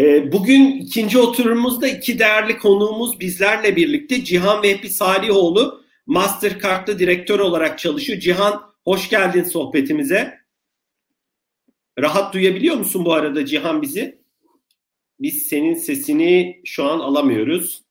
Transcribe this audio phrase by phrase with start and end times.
[0.00, 7.78] Ee, bugün ikinci oturumumuzda iki değerli konuğumuz bizlerle birlikte Cihan Vehbi Salihoğlu Mastercard'da direktör olarak
[7.78, 8.20] çalışıyor.
[8.20, 10.40] Cihan hoş geldin sohbetimize.
[11.98, 14.20] Rahat duyabiliyor musun bu arada Cihan bizi?
[15.20, 17.82] Biz senin sesini şu an alamıyoruz.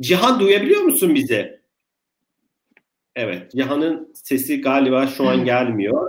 [0.00, 1.60] Cihan duyabiliyor musun bizi?
[3.16, 6.08] Evet, Cihan'ın sesi galiba şu an gelmiyor.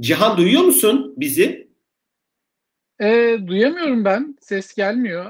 [0.00, 1.61] Cihan duyuyor musun bizi?
[3.02, 4.36] E, duyamıyorum ben.
[4.40, 5.26] Ses gelmiyor.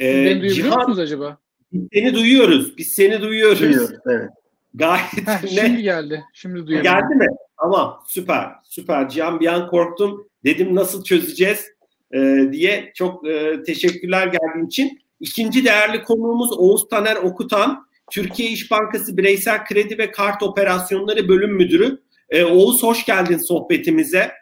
[0.00, 1.38] Ee, beni duyabiliyor Cihan, musunuz acaba?
[1.72, 2.78] biz seni duyuyoruz.
[2.78, 3.60] Biz seni duyuyoruz.
[3.60, 4.30] Duyuyoruz, evet.
[4.74, 6.24] Gayet Heh, şimdi geldi.
[6.32, 6.90] Şimdi duyuyorum.
[6.90, 7.26] Geldi mi?
[7.60, 9.08] Tamam süper süper.
[9.08, 10.28] Cihan bir an korktum.
[10.44, 11.66] Dedim nasıl çözeceğiz
[12.14, 12.18] e,
[12.52, 12.92] diye.
[12.94, 15.00] Çok e, teşekkürler geldiğin için.
[15.20, 17.86] İkinci değerli konuğumuz Oğuz Taner Okutan.
[18.10, 21.98] Türkiye İş Bankası Bireysel Kredi ve Kart Operasyonları Bölüm Müdürü.
[22.30, 24.39] E, Oğuz hoş geldin sohbetimize.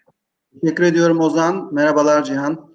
[0.60, 1.74] Teşekkür ediyorum Ozan.
[1.74, 2.70] Merhabalar Cihan.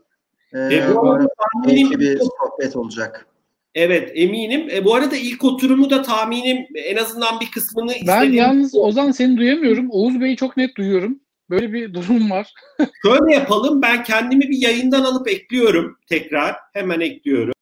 [0.54, 3.28] Ee, E, bu arada tahminim, bir sohbet olacak.
[3.76, 4.70] evet eminim.
[4.72, 9.12] E, bu arada ilk oturumu da tahminim en azından bir kısmını Ben istediğim- yalnız Ozan
[9.12, 9.88] seni duyamıyorum.
[9.92, 11.20] Oğuz Bey'i çok net duyuyorum.
[11.50, 12.54] Böyle bir durum var.
[13.06, 13.82] Şöyle yapalım.
[13.82, 16.56] Ben kendimi bir yayından alıp ekliyorum tekrar.
[16.74, 17.54] Hemen ekliyorum.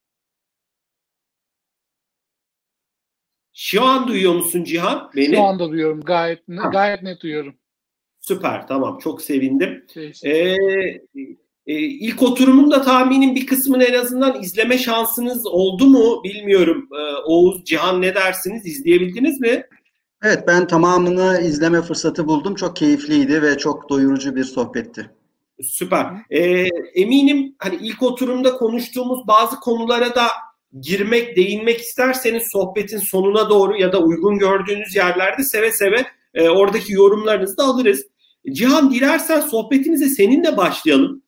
[3.54, 5.12] Şu an duyuyor musun Cihan?
[5.16, 5.36] Beni.
[5.36, 6.02] Şu anda duyuyorum.
[6.02, 6.70] Gayet Ha.
[6.70, 7.56] gayet net duyuyorum.
[8.36, 8.68] Süper.
[8.68, 9.00] Tamam.
[9.00, 9.86] Çok sevindim.
[10.24, 10.56] Ee,
[11.68, 16.90] e, ilk oturumunda tahminim bir kısmını en azından izleme şansınız oldu mu bilmiyorum.
[16.94, 18.66] Ee, Oğuz, Cihan ne dersiniz?
[18.66, 19.64] İzleyebildiniz mi?
[20.24, 22.56] Evet ben tamamını izleme fırsatı buldum.
[22.56, 25.10] Çok keyifliydi ve çok doyurucu bir sohbetti.
[25.64, 26.06] Süper.
[26.30, 30.28] Ee, eminim hani ilk oturumda konuştuğumuz bazı konulara da
[30.82, 36.94] girmek, değinmek isterseniz sohbetin sonuna doğru ya da uygun gördüğünüz yerlerde seve seve e, oradaki
[36.94, 38.11] yorumlarınızı da alırız.
[38.52, 41.24] Cihan dilersen sohbetimize seninle başlayalım.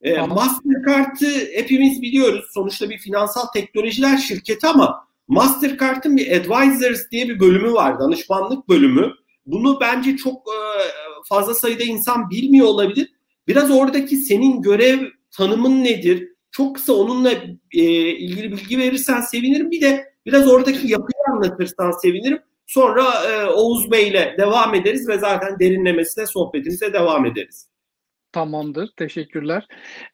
[0.00, 0.36] E, Tamam.
[0.36, 2.44] Mastercard'ı hepimiz biliyoruz.
[2.54, 8.00] Sonuçta bir finansal teknolojiler şirketi ama Mastercard'ın bir Advisors diye bir bölümü var.
[8.00, 9.12] Danışmanlık bölümü.
[9.46, 10.58] Bunu bence çok e,
[11.28, 13.12] fazla sayıda insan bilmiyor olabilir.
[13.48, 16.28] Biraz oradaki senin görev tanımın nedir?
[16.50, 17.32] Çok kısa onunla
[17.72, 19.70] e, ilgili bilgi verirsen sevinirim.
[19.70, 22.38] Bir de biraz oradaki yapıyı anlatırsan sevinirim.
[22.68, 27.68] Sonra e, Oğuz Bey ile devam ederiz ve zaten derinlemesine sohbetimize devam ederiz.
[28.32, 28.90] Tamamdır.
[28.96, 29.66] Teşekkürler.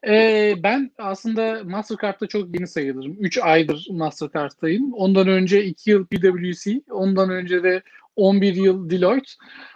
[0.09, 3.17] Ee, ben aslında Mastercard'da çok yeni sayılırım.
[3.21, 4.93] 3 aydır Mastercard'tayım.
[4.93, 7.83] Ondan önce 2 yıl PwC, ondan önce de
[8.17, 9.33] 11 yıl Deloitte.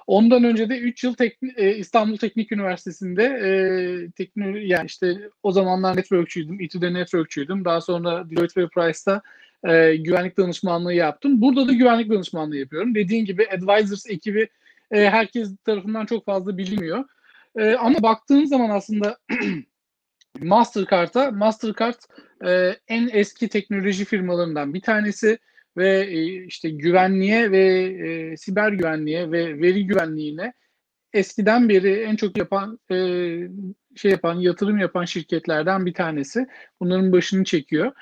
[0.07, 3.51] Ondan önce de 3 yıl Tekni- e, İstanbul Teknik Üniversitesi'nde e,
[4.11, 6.61] tekno yani işte o zamanlar networkçüydüm.
[6.61, 7.65] İTÜ'de networkçüydüm.
[7.65, 9.23] Daha sonra Deloitte ve Price'ta
[9.65, 11.41] e, güvenlik danışmanlığı yaptım.
[11.41, 12.95] Burada da güvenlik danışmanlığı yapıyorum.
[12.95, 14.49] Dediğin gibi Advisors ekibi
[14.91, 17.05] e, herkes tarafından çok fazla bilinmiyor.
[17.57, 19.19] E, ama baktığın zaman aslında
[20.41, 22.01] Mastercard'a Mastercard
[22.47, 25.39] e, en eski teknoloji firmalarından bir tanesi
[25.77, 30.53] ve e, işte güvenliğe ve e, siber güvenliğe ve veri güvenliğine
[31.13, 32.97] eskiden beri en çok yapan e,
[33.97, 36.47] şey yapan yatırım yapan şirketlerden bir tanesi.
[36.81, 37.93] Bunların başını çekiyor.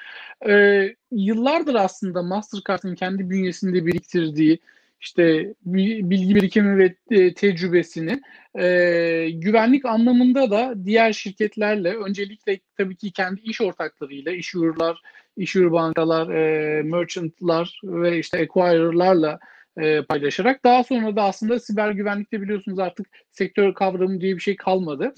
[0.49, 4.59] E, yıllardır aslında Mastercard'ın kendi bünyesinde biriktirdiği
[5.00, 8.21] işte bi- bilgi birikimi ve e, tecrübesini
[8.59, 15.03] e, güvenlik anlamında da diğer şirketlerle öncelikle tabii ki kendi iş ortaklarıyla, issuer'lar,
[15.37, 19.39] issuer bankalar, e, merchant'lar ve işte acquirer'larla
[19.81, 24.56] e, paylaşarak daha sonra da aslında siber güvenlikte biliyorsunuz artık sektör kavramı diye bir şey
[24.56, 25.14] kalmadı.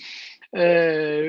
[0.57, 0.65] E,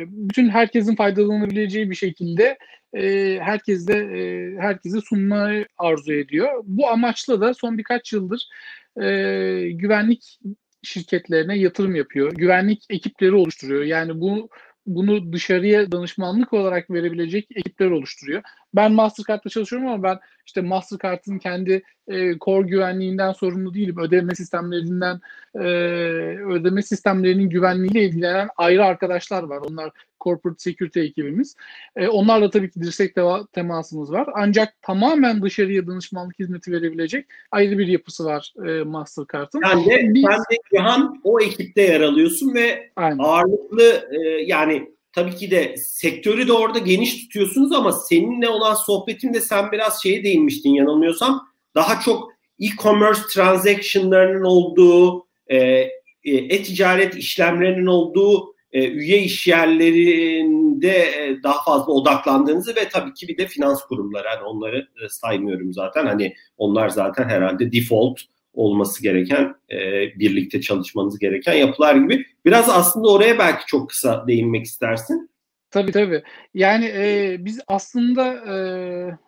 [0.08, 2.58] bütün herkesin faydalanabileceği bir şekilde
[2.94, 6.64] e, herkesle e, herkese sunmayı arzu ediyor.
[6.64, 8.48] Bu amaçla da son birkaç yıldır
[9.02, 9.10] e,
[9.72, 10.40] güvenlik
[10.84, 12.32] şirketlerine yatırım yapıyor.
[12.32, 13.84] Güvenlik ekipleri oluşturuyor.
[13.84, 14.50] Yani bu
[14.86, 18.42] bunu dışarıya danışmanlık olarak verebilecek ekipler oluşturuyor.
[18.74, 23.96] Ben Mastercard'da çalışıyorum ama ben işte Mastercard'ın kendi e, core güvenliğinden sorumlu değilim.
[24.00, 25.20] Ödeme sistemlerinden
[25.56, 25.60] e,
[26.54, 29.60] ödeme sistemlerinin güvenliğiyle ilgilenen ayrı arkadaşlar var.
[29.70, 29.92] Onlar
[30.22, 31.56] corporate security ekibimiz.
[31.96, 34.28] E, onlarla tabii ki dirsek deva- temasımız var.
[34.36, 39.62] Ancak tamamen dışarıya danışmanlık hizmeti verebilecek ayrı bir yapısı var e, Mastercard'ın.
[39.64, 43.18] Sen de, Biz- sen de Cihan o ekipte yer alıyorsun ve Aynen.
[43.20, 49.42] ağırlıklı e, yani tabii ki de sektörü de orada geniş tutuyorsunuz ama seninle olan sohbetimde
[49.42, 51.48] sen biraz şeye değinmiştin yanılmıyorsam.
[51.76, 55.90] Daha çok e-commerce transactionlarının olduğu e, e,
[56.24, 63.38] e-ticaret işlemlerinin olduğu e, üye iş yerlerinde e, daha fazla odaklandığınızı ve tabii ki bir
[63.38, 64.28] de finans kurumları.
[64.28, 66.06] Hani onları e, saymıyorum zaten.
[66.06, 68.20] Hani onlar zaten herhalde default
[68.60, 69.80] olması gereken e,
[70.20, 75.30] birlikte çalışmanız gereken yapılar gibi biraz aslında oraya belki çok kısa değinmek istersin.
[75.72, 76.24] Tabii tabii.
[76.54, 78.56] Yani e, biz aslında e,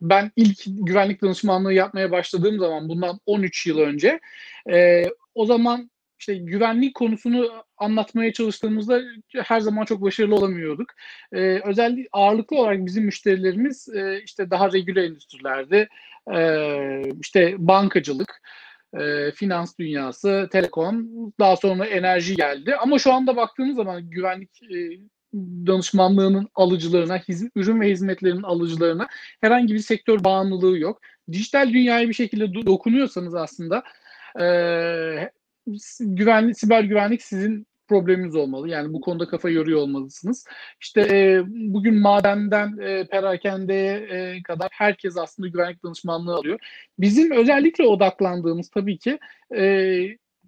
[0.01, 4.19] ben ilk güvenlik danışmanlığı yapmaya başladığım zaman bundan 13 yıl önce
[4.71, 5.05] e,
[5.35, 5.91] o zaman
[6.21, 9.01] işte güvenlik konusunu anlatmaya çalıştığımızda
[9.43, 10.89] her zaman çok başarılı olamıyorduk.
[11.33, 15.87] Ee, özellikle ağırlıklı olarak bizim müşterilerimiz e, işte daha regüle endüstrilerde,
[16.33, 16.39] e,
[17.21, 18.41] işte bankacılık,
[18.99, 21.07] e, finans dünyası, telekom,
[21.39, 22.75] daha sonra enerji geldi.
[22.75, 24.77] Ama şu anda baktığımız zaman güvenlik e,
[25.67, 29.07] danışmanlığının alıcılarına, hiz, ürün ve hizmetlerinin alıcılarına
[29.41, 31.01] herhangi bir sektör bağımlılığı yok.
[31.31, 33.83] Dijital dünyaya bir şekilde dokunuyorsanız aslında
[34.39, 35.31] e,
[35.99, 38.69] güvenlik, siber güvenlik sizin probleminiz olmalı.
[38.69, 40.45] Yani bu konuda kafa yoruyor olmalısınız.
[40.81, 46.59] İşte e, bugün madenden e, perakendeye e, kadar herkes aslında güvenlik danışmanlığı alıyor.
[46.99, 49.19] Bizim özellikle odaklandığımız tabii ki
[49.55, 49.63] e,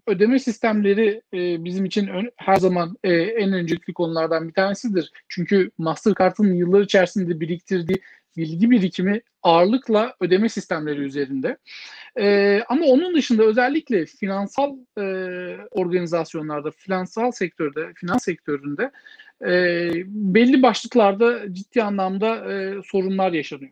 [0.07, 5.11] ödeme sistemleri e, bizim için ön, her zaman e, en öncelikli konulardan bir tanesidir.
[5.29, 8.01] Çünkü Mastercard'ın yıllar içerisinde biriktirdiği
[8.37, 11.57] bilgi birikimi ağırlıkla ödeme sistemleri üzerinde.
[12.19, 15.03] E, ama onun dışında özellikle finansal e,
[15.71, 18.91] organizasyonlarda, finansal sektörde, finans sektöründe
[19.45, 23.71] e, belli başlıklarda ciddi anlamda e, sorunlar yaşanıyor.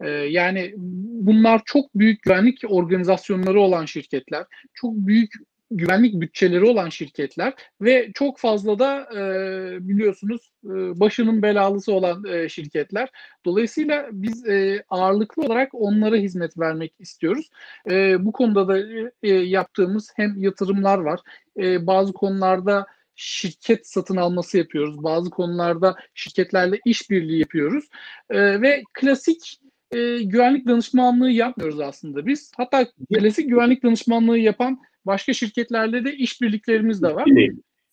[0.00, 5.32] E, yani bunlar çok büyük güvenlik organizasyonları olan şirketler, çok büyük
[5.76, 12.48] güvenlik bütçeleri olan şirketler ve çok fazla da e, biliyorsunuz e, başının belalısı olan e,
[12.48, 13.10] şirketler.
[13.44, 17.50] Dolayısıyla biz e, ağırlıklı olarak onlara hizmet vermek istiyoruz.
[17.90, 18.78] E, bu konuda da
[19.22, 21.20] e, yaptığımız hem yatırımlar var,
[21.58, 22.86] e, bazı konularda
[23.16, 27.84] şirket satın alması yapıyoruz, bazı konularda şirketlerle işbirliği yapıyoruz
[28.30, 29.60] e, ve klasik
[29.90, 32.52] e, güvenlik danışmanlığı yapmıyoruz aslında biz.
[32.56, 37.24] Hatta klasik güvenlik danışmanlığı yapan başka şirketlerle de işbirliklerimiz de var.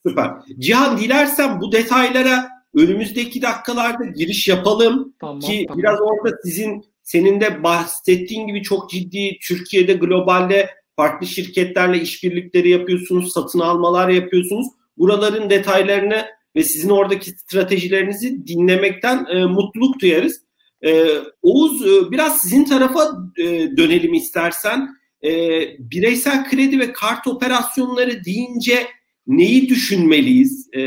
[0.07, 0.31] Süper.
[0.59, 5.79] Cihan dilersen bu detaylara önümüzdeki dakikalarda giriş yapalım tamam, ki tamam.
[5.79, 13.33] biraz orada sizin senin de bahsettiğin gibi çok ciddi Türkiye'de globalde farklı şirketlerle işbirlikleri yapıyorsunuz,
[13.33, 14.67] satın almalar yapıyorsunuz.
[14.97, 16.25] Buraların detaylarını
[16.55, 20.41] ve sizin oradaki stratejilerinizi dinlemekten e, mutluluk duyarız.
[20.85, 21.07] E,
[21.41, 24.89] Oğuz e, biraz sizin tarafa e, dönelim istersen
[25.23, 25.31] e,
[25.79, 28.88] bireysel kredi ve kart operasyonları deyince
[29.27, 30.69] neyi düşünmeliyiz?
[30.73, 30.81] E,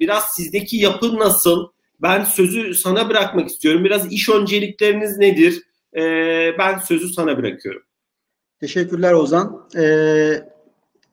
[0.00, 1.68] biraz sizdeki yapı nasıl?
[2.02, 3.84] Ben sözü sana bırakmak istiyorum.
[3.84, 5.62] Biraz iş öncelikleriniz nedir?
[5.96, 6.02] E,
[6.58, 7.82] ben sözü sana bırakıyorum.
[8.60, 9.68] Teşekkürler Ozan.
[9.76, 10.32] Ee,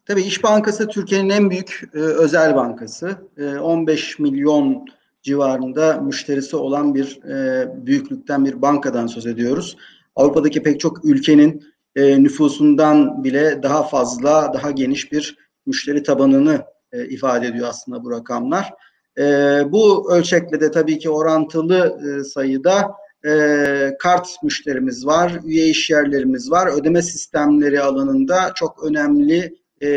[0.05, 3.17] tabii İş Bankası Türkiye'nin en büyük e, özel bankası.
[3.37, 4.85] E, 15 milyon
[5.21, 9.77] civarında müşterisi olan bir e, büyüklükten bir bankadan söz ediyoruz.
[10.15, 11.63] Avrupa'daki pek çok ülkenin
[11.97, 16.61] e, nüfusundan bile daha fazla, daha geniş bir müşteri tabanını
[16.91, 18.73] e, ifade ediyor aslında bu rakamlar.
[19.17, 19.23] E,
[19.71, 22.91] bu ölçekle de tabii ki orantılı e, sayıda
[23.25, 26.67] e, kart müşterimiz var, üye iş yerlerimiz var.
[26.67, 29.89] Ödeme sistemleri alanında çok önemli e,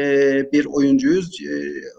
[0.52, 1.41] bir oyuncuyuz.
[1.41, 1.55] E,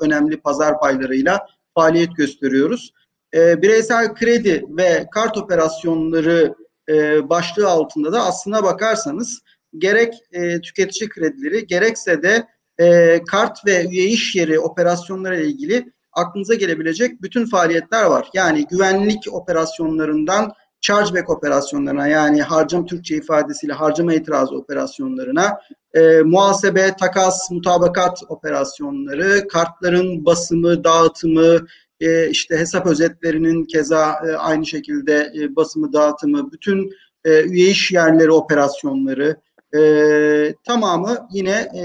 [0.06, 1.46] önemli pazar paylarıyla
[1.76, 2.94] faaliyet gösteriyoruz.
[3.34, 6.56] E, bireysel kredi ve kart operasyonları
[6.90, 9.42] e, başlığı altında da aslına bakarsanız
[9.78, 12.48] gerek e, tüketici kredileri gerekse de
[12.80, 18.30] e, kart ve üye iş yeri operasyonları ile ilgili aklınıza gelebilecek bütün faaliyetler var.
[18.34, 25.60] Yani güvenlik operasyonlarından chargeback operasyonlarına yani harcam Türkçe ifadesiyle harcama itirazı operasyonlarına,
[25.94, 31.60] e, muhasebe, takas, mutabakat operasyonları, kartların basımı, dağıtımı,
[32.00, 36.92] e, işte hesap özetlerinin keza e, aynı şekilde e, basımı, dağıtımı, bütün
[37.26, 39.38] e, üye iş yerleri operasyonları,
[39.78, 41.84] e, tamamı yine e,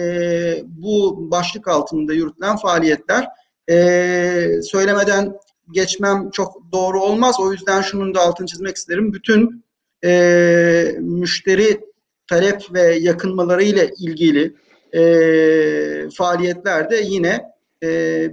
[0.66, 3.28] bu başlık altında yürütülen faaliyetler.
[3.71, 5.33] E, söylemeden
[5.73, 7.37] geçmem çok doğru olmaz.
[7.40, 9.12] O yüzden şunun da altını çizmek isterim.
[9.12, 9.64] Bütün
[10.05, 11.81] e, müşteri
[12.31, 14.55] talep ve yakınmaları ile ilgili
[14.93, 15.02] e,
[16.11, 17.43] faaliyetler yine
[17.83, 18.31] e,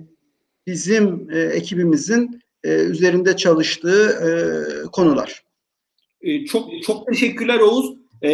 [0.67, 4.29] bizim e, ekibimizin e, üzerinde çalıştığı e,
[4.91, 5.43] konular.
[6.21, 8.02] E, çok çok teşekkürler Oğuz.
[8.23, 8.31] E,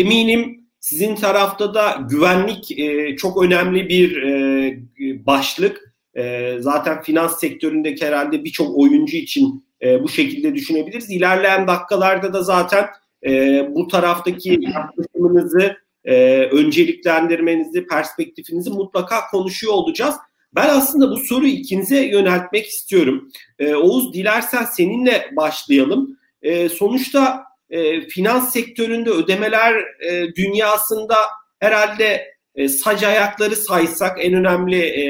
[0.00, 4.78] eminim sizin tarafta da güvenlik e, çok önemli bir e,
[5.26, 5.94] başlık.
[6.16, 11.10] E, zaten finans sektöründeki herhalde birçok oyuncu için e, bu şekilde düşünebiliriz.
[11.10, 12.86] İlerleyen dakikalarda da zaten
[13.26, 20.14] e, bu taraftaki yaklaşımınızı, e, önceliklendirmenizi, perspektifinizi mutlaka konuşuyor olacağız.
[20.54, 23.28] Ben aslında bu soruyu ikinize yöneltmek istiyorum.
[23.58, 26.18] E, Oğuz dilersen seninle başlayalım.
[26.42, 29.74] E, sonuçta e, finans sektöründe ödemeler
[30.08, 31.16] e, dünyasında
[31.60, 35.04] herhalde e, sac ayakları saysak en önemli e,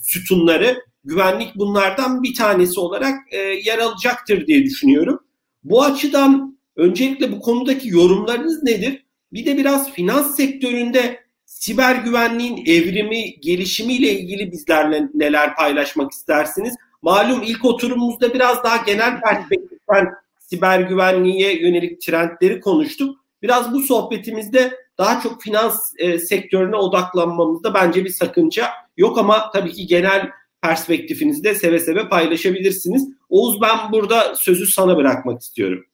[0.00, 5.18] sütunları güvenlik bunlardan bir tanesi olarak e, yer alacaktır diye düşünüyorum.
[5.64, 9.04] Bu açıdan öncelikle bu konudaki yorumlarınız nedir?
[9.32, 16.74] Bir de biraz finans sektöründe siber güvenliğin evrimi, gelişimiyle ilgili bizlerle neler paylaşmak istersiniz?
[17.02, 20.08] Malum ilk oturumumuzda biraz daha genel perspektiften
[20.50, 23.16] siber güvenliğe yönelik trendleri konuştuk.
[23.42, 29.72] Biraz bu sohbetimizde daha çok finans e, sektörüne odaklanmamızda bence bir sakınca yok ama tabii
[29.72, 30.30] ki genel
[30.62, 33.08] perspektifinizi de seve seve paylaşabilirsiniz.
[33.28, 35.84] Oğuz ben burada sözü sana bırakmak istiyorum.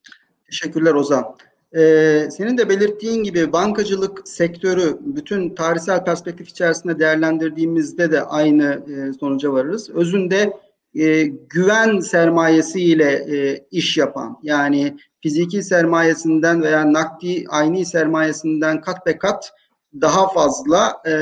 [0.50, 1.36] Teşekkürler Ozan.
[1.76, 9.12] Ee, senin de belirttiğin gibi bankacılık sektörü bütün tarihsel perspektif içerisinde değerlendirdiğimizde de aynı e,
[9.12, 9.90] sonuca varırız.
[9.90, 10.52] Özünde
[10.94, 19.18] e, güven sermayesiyle e, iş yapan yani fiziki sermayesinden veya nakdi aynı sermayesinden kat be
[19.18, 19.52] kat
[20.00, 21.12] daha fazla e,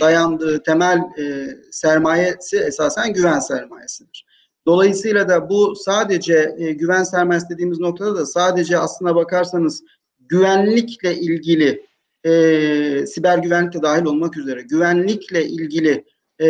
[0.00, 4.26] dayandığı temel e, sermayesi esasen güven sermayesidir.
[4.66, 9.82] Dolayısıyla da bu sadece e, güven sermayesi dediğimiz noktada da sadece aslına bakarsanız
[10.20, 11.86] güvenlikle ilgili
[12.24, 16.04] e, siber güvenlik de dahil olmak üzere güvenlikle ilgili
[16.42, 16.48] e,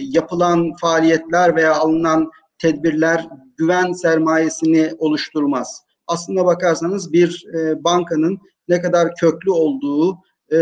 [0.00, 5.82] yapılan faaliyetler veya alınan tedbirler güven sermayesini oluşturmaz.
[6.06, 10.18] Aslına bakarsanız bir e, bankanın ne kadar köklü olduğu,
[10.52, 10.58] e,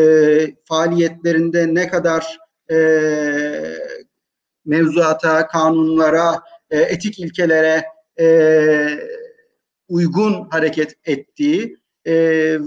[0.64, 2.38] faaliyetlerinde ne kadar
[2.70, 2.78] e,
[4.64, 7.84] mevzuata, kanunlara, e, etik ilkelere
[8.20, 8.88] e,
[9.88, 12.14] uygun hareket ettiği e,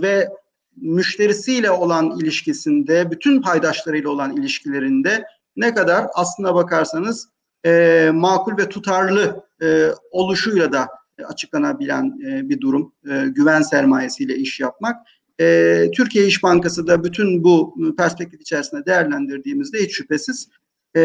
[0.02, 0.30] ve
[0.76, 5.24] müşterisiyle olan ilişkisinde, bütün paydaşlarıyla olan ilişkilerinde
[5.56, 7.30] ne kadar aslına bakarsanız
[7.66, 10.88] e, makul ve tutarlı e, oluşuyla da
[11.28, 12.94] açıklanabilen e, bir durum.
[13.12, 15.08] E, güven sermayesiyle iş yapmak.
[15.40, 20.50] E, Türkiye İş Bankası da bütün bu perspektif içerisinde değerlendirdiğimizde hiç şüphesiz
[20.96, 21.02] e,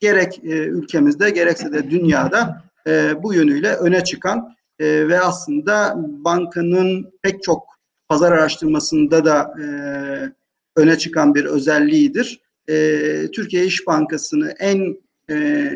[0.00, 7.12] gerek e, ülkemizde gerekse de dünyada e, bu yönüyle öne çıkan e, ve aslında bankanın
[7.22, 7.66] pek çok
[8.08, 9.66] pazar araştırmasında da e,
[10.76, 12.43] öne çıkan bir özelliğidir.
[12.68, 14.96] E, Türkiye İş Bankası'nı en
[15.30, 15.66] e,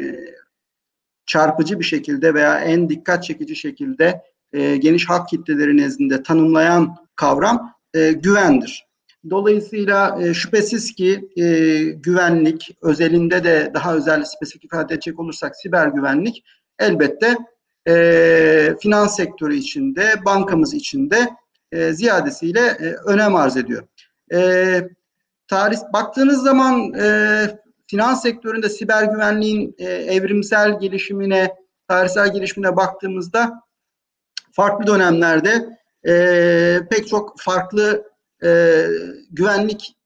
[1.26, 7.75] çarpıcı bir şekilde veya en dikkat çekici şekilde e, geniş halk kitleleri nezdinde tanımlayan kavram
[7.95, 8.88] e, güvendir.
[9.30, 11.45] Dolayısıyla e, şüphesiz ki e,
[11.85, 16.45] güvenlik, özelinde de daha özel spesifik ifade edecek olursak siber güvenlik
[16.78, 17.37] elbette
[17.88, 21.28] e, finans sektörü içinde, bankamız içinde
[21.73, 23.83] e, ziyadesiyle e, önem arz ediyor.
[24.33, 24.80] E,
[25.49, 31.55] tarih baktığınız zaman e, finans sektöründe siber güvenliğin e, evrimsel gelişimine,
[31.88, 33.62] tarihsel gelişimine baktığımızda
[34.52, 35.78] farklı dönemlerde
[36.09, 38.11] e, pek çok farklı
[38.45, 38.85] e,
[39.31, 39.97] güvenlik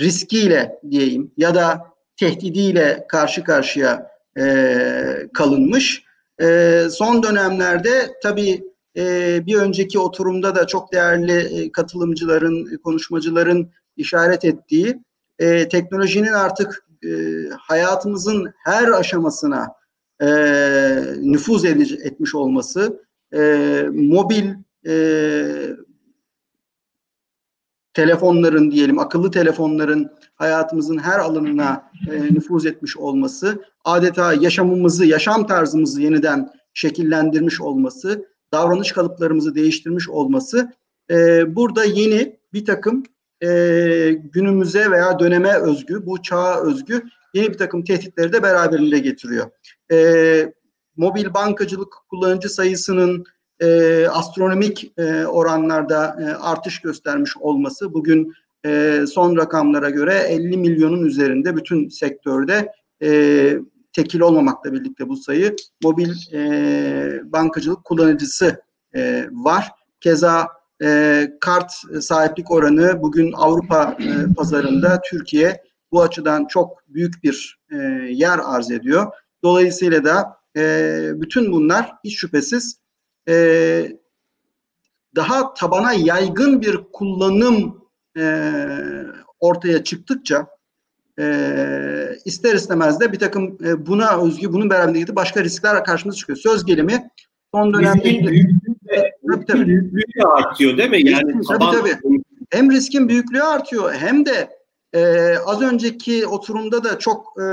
[0.00, 1.80] riskiyle diyeyim ya da
[2.16, 6.04] tehdidiyle karşı karşıya e, kalınmış.
[6.42, 8.64] E, son dönemlerde tabii
[8.96, 15.00] e, bir önceki oturumda da çok değerli e, katılımcıların, konuşmacıların işaret ettiği
[15.38, 17.08] e, teknolojinin artık e,
[17.58, 19.68] hayatımızın her aşamasına
[20.22, 20.26] e,
[21.20, 23.02] nüfuz edici, etmiş olması,
[23.34, 23.40] e,
[23.92, 24.50] mobil
[24.86, 24.96] e,
[27.94, 36.02] telefonların diyelim, akıllı telefonların hayatımızın her alanına e, nüfuz etmiş olması, adeta yaşamımızı, yaşam tarzımızı
[36.02, 40.72] yeniden şekillendirmiş olması, davranış kalıplarımızı değiştirmiş olması,
[41.10, 43.02] e, burada yeni bir takım
[43.42, 43.48] e,
[44.32, 47.02] günümüze veya döneme özgü, bu çağa özgü
[47.34, 49.50] yeni bir takım tehditleri de beraberinde getiriyor.
[49.92, 50.52] E,
[50.96, 53.24] mobil bankacılık kullanıcı sayısının
[53.60, 58.32] e, astronomik e, oranlarda e, artış göstermiş olması bugün
[58.66, 63.58] e, son rakamlara göre 50 milyonun üzerinde bütün sektörde e,
[63.92, 68.60] tekil olmamakla birlikte bu sayı mobil e, bankacılık kullanıcısı
[68.94, 69.70] e, var.
[70.00, 70.48] Keza
[70.82, 77.76] e, kart sahiplik oranı bugün Avrupa e, pazarında Türkiye bu açıdan çok büyük bir e,
[78.10, 79.12] yer arz ediyor.
[79.44, 82.78] Dolayısıyla da e, bütün bunlar hiç şüphesiz
[83.28, 83.88] e,
[85.16, 87.82] daha tabana yaygın bir kullanım
[88.18, 88.52] e,
[89.40, 90.46] ortaya çıktıkça
[91.18, 96.38] e, ister istemez de bir takım e, buna özgü bunun beraberinde başka riskler karşımıza çıkıyor.
[96.38, 97.10] Söz gelimi
[97.54, 98.50] son dönemde tabii,
[99.46, 99.66] tabii.
[99.66, 101.10] büyüklüğü artıyor değil mi?
[101.10, 102.22] Yani tabii, tabii, tabii.
[102.50, 104.48] Hem riskin büyüklüğü artıyor hem de
[104.92, 107.46] e, az önceki oturumda da çok e,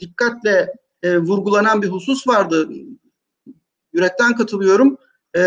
[0.00, 0.72] dikkatle
[1.02, 2.68] e, vurgulanan bir husus vardı
[3.92, 4.96] yürekten katılıyorum.
[5.36, 5.42] E,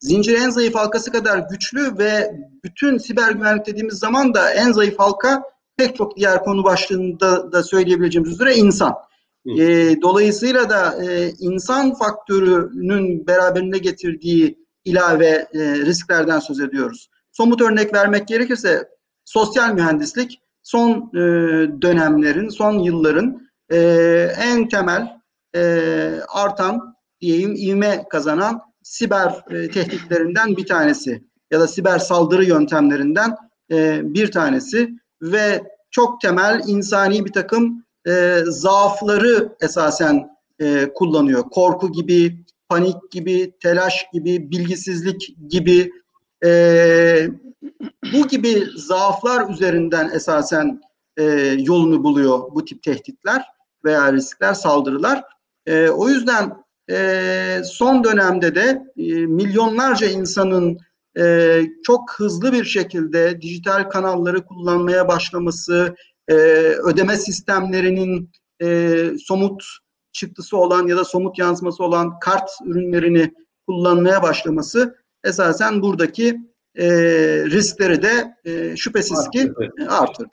[0.00, 4.98] zincir en zayıf halkası kadar güçlü ve bütün siber güvenlik dediğimiz zaman da en zayıf
[4.98, 5.42] halka
[5.76, 8.94] pek çok diğer konu başlığında da söyleyebileceğimiz üzere insan.
[9.58, 17.08] E, dolayısıyla da e, insan faktörünün beraberinde getirdiği ilave e, risklerden söz ediyoruz.
[17.32, 18.88] Somut örnek vermek gerekirse
[19.24, 21.20] sosyal mühendislik son e,
[21.82, 23.78] dönemlerin, son yılların e,
[24.38, 25.20] en temel
[25.56, 25.62] e,
[26.28, 33.36] artan diyeyim ivme kazanan siber e, tehditlerinden bir tanesi ya da siber saldırı yöntemlerinden
[33.72, 34.90] e, bir tanesi
[35.22, 40.28] ve çok temel insani bir takım e, zaafları esasen
[40.60, 41.42] e, kullanıyor.
[41.42, 42.41] Korku gibi,
[42.72, 45.92] panik gibi, telaş gibi, bilgisizlik gibi
[46.44, 46.50] e,
[48.12, 50.80] bu gibi zaaflar üzerinden esasen
[51.16, 51.22] e,
[51.58, 53.44] yolunu buluyor bu tip tehditler
[53.84, 55.22] veya riskler, saldırılar.
[55.66, 56.52] E, o yüzden
[56.90, 60.78] e, son dönemde de e, milyonlarca insanın
[61.18, 65.94] e, çok hızlı bir şekilde dijital kanalları kullanmaya başlaması,
[66.28, 66.34] e,
[66.84, 68.30] ödeme sistemlerinin
[68.62, 69.64] e, somut
[70.12, 73.34] çıktısı olan ya da somut yansıması olan kart ürünlerini
[73.66, 76.40] kullanmaya başlaması esasen buradaki
[76.78, 76.86] e,
[77.44, 79.52] riskleri de e, şüphesiz ki
[79.88, 80.30] artırdı.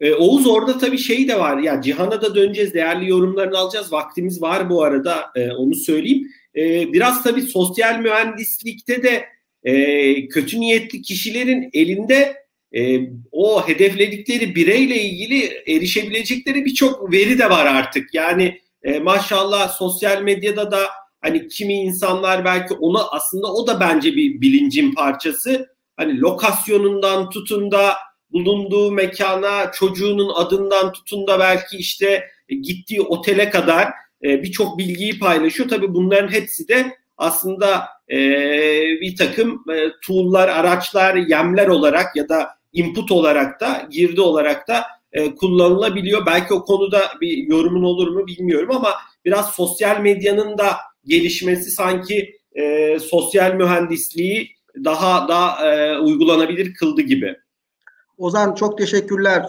[0.00, 1.58] Ee, Oğuz orada tabii şey de var.
[1.58, 2.74] Ya Cihan'a da döneceğiz.
[2.74, 3.92] Değerli yorumlarını alacağız.
[3.92, 5.30] Vaktimiz var bu arada.
[5.34, 6.28] E, onu söyleyeyim.
[6.56, 9.24] E, biraz tabii sosyal mühendislikte de
[9.64, 12.36] e, kötü niyetli kişilerin elinde
[12.72, 13.00] e,
[13.32, 18.14] o hedefledikleri bireyle ilgili erişebilecekleri birçok veri de var artık.
[18.14, 20.80] Yani e, maşallah sosyal medyada da
[21.20, 25.66] hani kimi insanlar belki onu aslında o da bence bir bilincin parçası.
[25.96, 27.94] Hani lokasyonundan tutun da
[28.32, 33.88] bulunduğu mekana çocuğunun adından tutun da belki işte gittiği otele kadar
[34.24, 35.68] e, birçok bilgiyi paylaşıyor.
[35.68, 38.18] Tabii bunların hepsi de aslında e,
[39.00, 44.95] bir takım e, tool'lar, araçlar, yemler olarak ya da input olarak da girdi olarak da
[45.12, 46.26] e, kullanılabiliyor.
[46.26, 48.88] Belki o konuda bir yorumun olur mu bilmiyorum ama
[49.24, 54.48] biraz sosyal medyanın da gelişmesi sanki e, sosyal mühendisliği
[54.84, 57.36] daha da e, uygulanabilir kıldı gibi.
[58.18, 59.46] Ozan çok teşekkürler.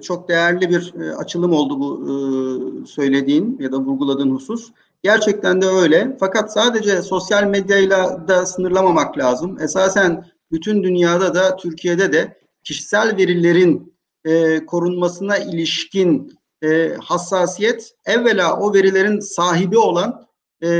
[0.00, 4.72] Çok değerli bir açılım oldu bu söylediğin ya da vurguladığın husus.
[5.02, 6.16] Gerçekten de öyle.
[6.20, 9.58] Fakat sadece sosyal medyayla da sınırlamamak lazım.
[9.60, 13.97] Esasen bütün dünyada da Türkiye'de de kişisel verilerin
[14.28, 20.26] e, korunmasına ilişkin e, hassasiyet evvela o verilerin sahibi olan
[20.62, 20.70] e,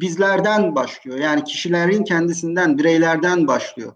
[0.00, 1.18] bizlerden başlıyor.
[1.18, 3.92] Yani kişilerin kendisinden, bireylerden başlıyor.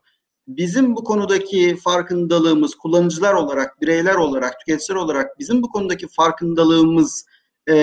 [0.49, 7.27] Bizim bu konudaki farkındalığımız, kullanıcılar olarak, bireyler olarak, tüketiciler olarak bizim bu konudaki farkındalığımız
[7.67, 7.75] e,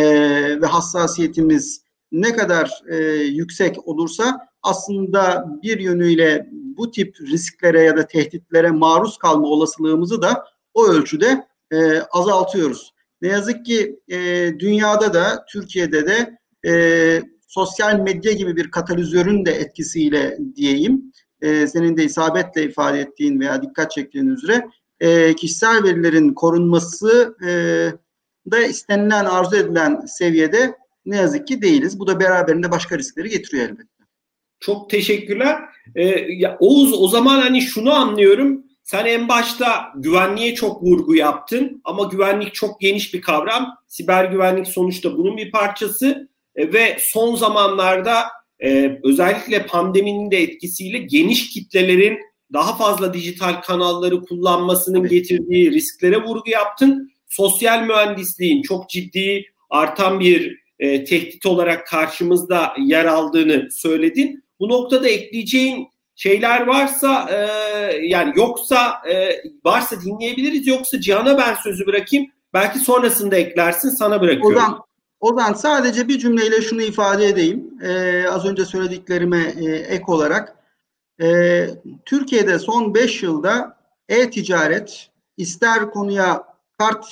[0.61, 8.07] ve hassasiyetimiz ne kadar e, yüksek olursa aslında bir yönüyle bu tip risklere ya da
[8.07, 10.45] tehditlere maruz kalma olasılığımızı da
[10.79, 12.93] o ölçüde e, azaltıyoruz.
[13.21, 14.17] Ne yazık ki e,
[14.59, 16.37] dünyada da Türkiye'de de
[16.69, 21.11] e, sosyal medya gibi bir katalizörün de etkisiyle diyeyim
[21.41, 24.67] e, senin de isabetle ifade ettiğin veya dikkat çektiğin üzere
[24.99, 27.51] e, kişisel verilerin korunması e,
[28.51, 31.99] da istenilen arzu edilen seviyede ne yazık ki değiliz.
[31.99, 34.03] Bu da beraberinde başka riskleri getiriyor elbette.
[34.59, 35.59] Çok teşekkürler.
[35.95, 38.63] Ee, ya Oğuz o zaman hani şunu anlıyorum.
[38.89, 43.75] Sen en başta güvenliğe çok vurgu yaptın ama güvenlik çok geniş bir kavram.
[43.87, 48.23] Siber güvenlik sonuçta bunun bir parçası e, ve son zamanlarda
[48.59, 52.19] e, özellikle pandeminin de etkisiyle geniş kitlelerin
[52.53, 57.11] daha fazla dijital kanalları kullanmasının getirdiği risklere vurgu yaptın.
[57.27, 64.43] Sosyal mühendisliğin çok ciddi artan bir e, tehdit olarak karşımızda yer aldığını söyledin.
[64.59, 65.87] Bu noktada ekleyeceğin
[66.19, 67.37] şeyler varsa e,
[68.01, 72.27] yani yoksa e, varsa dinleyebiliriz yoksa Cihan'a ben sözü bırakayım.
[72.53, 74.57] Belki sonrasında eklersin sana bırakıyorum.
[74.57, 74.79] Ozan,
[75.19, 77.73] Ozan sadece bir cümleyle şunu ifade edeyim.
[77.81, 80.55] Ee, az önce söylediklerime e, ek olarak.
[81.21, 81.67] E,
[82.05, 83.77] Türkiye'de son 5 yılda
[84.09, 86.43] e-ticaret ister konuya
[86.77, 87.05] kart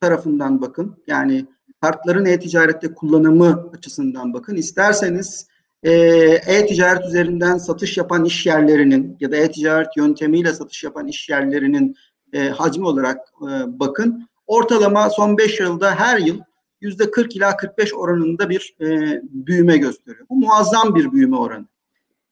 [0.00, 0.96] tarafından bakın.
[1.06, 1.46] Yani
[1.80, 4.56] kartların e-ticarette kullanımı açısından bakın.
[4.56, 5.51] İsterseniz e,
[5.82, 11.96] e-ticaret üzerinden satış yapan iş yerlerinin ya da e-ticaret yöntemiyle satış yapan iş yerlerinin
[12.32, 13.48] e, hacmi olarak e,
[13.80, 14.28] bakın.
[14.46, 16.40] Ortalama son 5 yılda her yıl
[16.80, 20.26] yüzde 40 ila 45 oranında bir e, büyüme gösteriyor.
[20.30, 21.66] Bu muazzam bir büyüme oranı.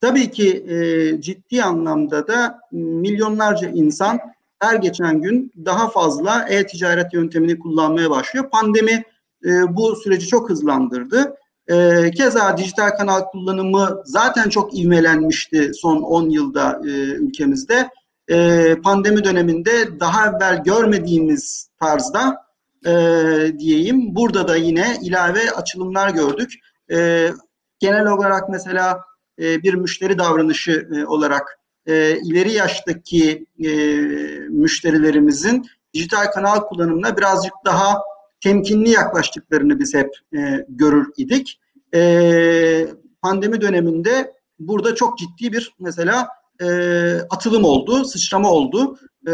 [0.00, 4.18] Tabii ki e, ciddi anlamda da milyonlarca insan
[4.58, 8.50] her geçen gün daha fazla e-ticaret yöntemini kullanmaya başlıyor.
[8.50, 9.04] Pandemi
[9.44, 11.36] e, bu süreci çok hızlandırdı.
[11.70, 17.88] E, keza dijital kanal kullanımı zaten çok ivmelenmişti son 10 yılda e, ülkemizde.
[18.30, 22.44] e, pandemi döneminde daha evvel görmediğimiz tarzda
[22.86, 22.92] e,
[23.58, 24.14] diyeyim.
[24.14, 26.52] Burada da yine ilave açılımlar gördük.
[26.92, 27.30] E,
[27.78, 29.00] genel olarak mesela
[29.38, 33.70] e, bir müşteri davranışı e, olarak e, ileri yaştaki e,
[34.48, 38.02] müşterilerimizin dijital kanal kullanımına birazcık daha
[38.40, 41.60] temkinli yaklaştıklarını biz hep e, görür idik.
[41.94, 42.86] E,
[43.22, 46.28] pandemi döneminde burada çok ciddi bir mesela
[46.62, 46.66] e,
[47.30, 48.98] atılım oldu, sıçrama oldu.
[49.26, 49.32] E,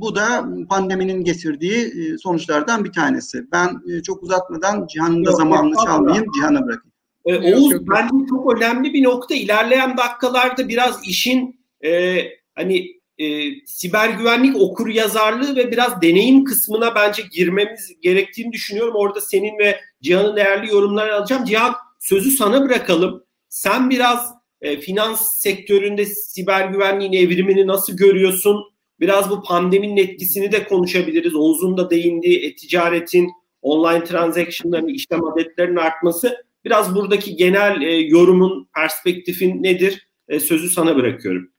[0.00, 3.52] bu da pandeminin getirdiği e, sonuçlardan bir tanesi.
[3.52, 6.96] Ben e, çok uzatmadan Cihan'ın da zamanını çalmayayım, Cihan'a bırakayım.
[7.26, 9.34] Ee, Oğuz bence çok önemli bir nokta.
[9.34, 12.18] İlerleyen dakikalarda biraz işin e,
[12.54, 13.26] hani e,
[13.66, 18.94] siber güvenlik okur yazarlığı ve biraz deneyim kısmına bence girmemiz gerektiğini düşünüyorum.
[18.96, 21.44] Orada senin ve Cihan'ın değerli yorumlarını alacağım.
[21.44, 23.24] Cihan sözü sana bırakalım.
[23.48, 28.64] Sen biraz e, finans sektöründe siber güvenliğin evrimini nasıl görüyorsun?
[29.00, 31.34] Biraz bu pandeminin etkisini de konuşabiliriz.
[31.34, 33.30] Oğuz'un da değindiği e-ticaretin,
[33.62, 36.36] online transaction'ların, işlem adetlerinin artması.
[36.64, 40.08] Biraz buradaki genel e, yorumun, perspektifin nedir?
[40.28, 41.50] E, sözü sana bırakıyorum.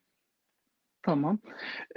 [1.08, 1.40] Tamam.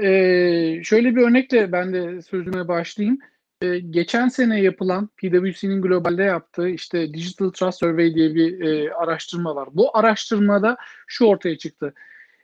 [0.03, 3.19] Ee, şöyle bir örnekle ben de sözüme başlayayım.
[3.63, 9.57] Ee, geçen sene yapılan PwC'nin globalde yaptığı işte Digital Trust Survey diye bir e, araştırma
[9.57, 9.69] var.
[9.73, 11.95] Bu araştırmada şu ortaya çıktı.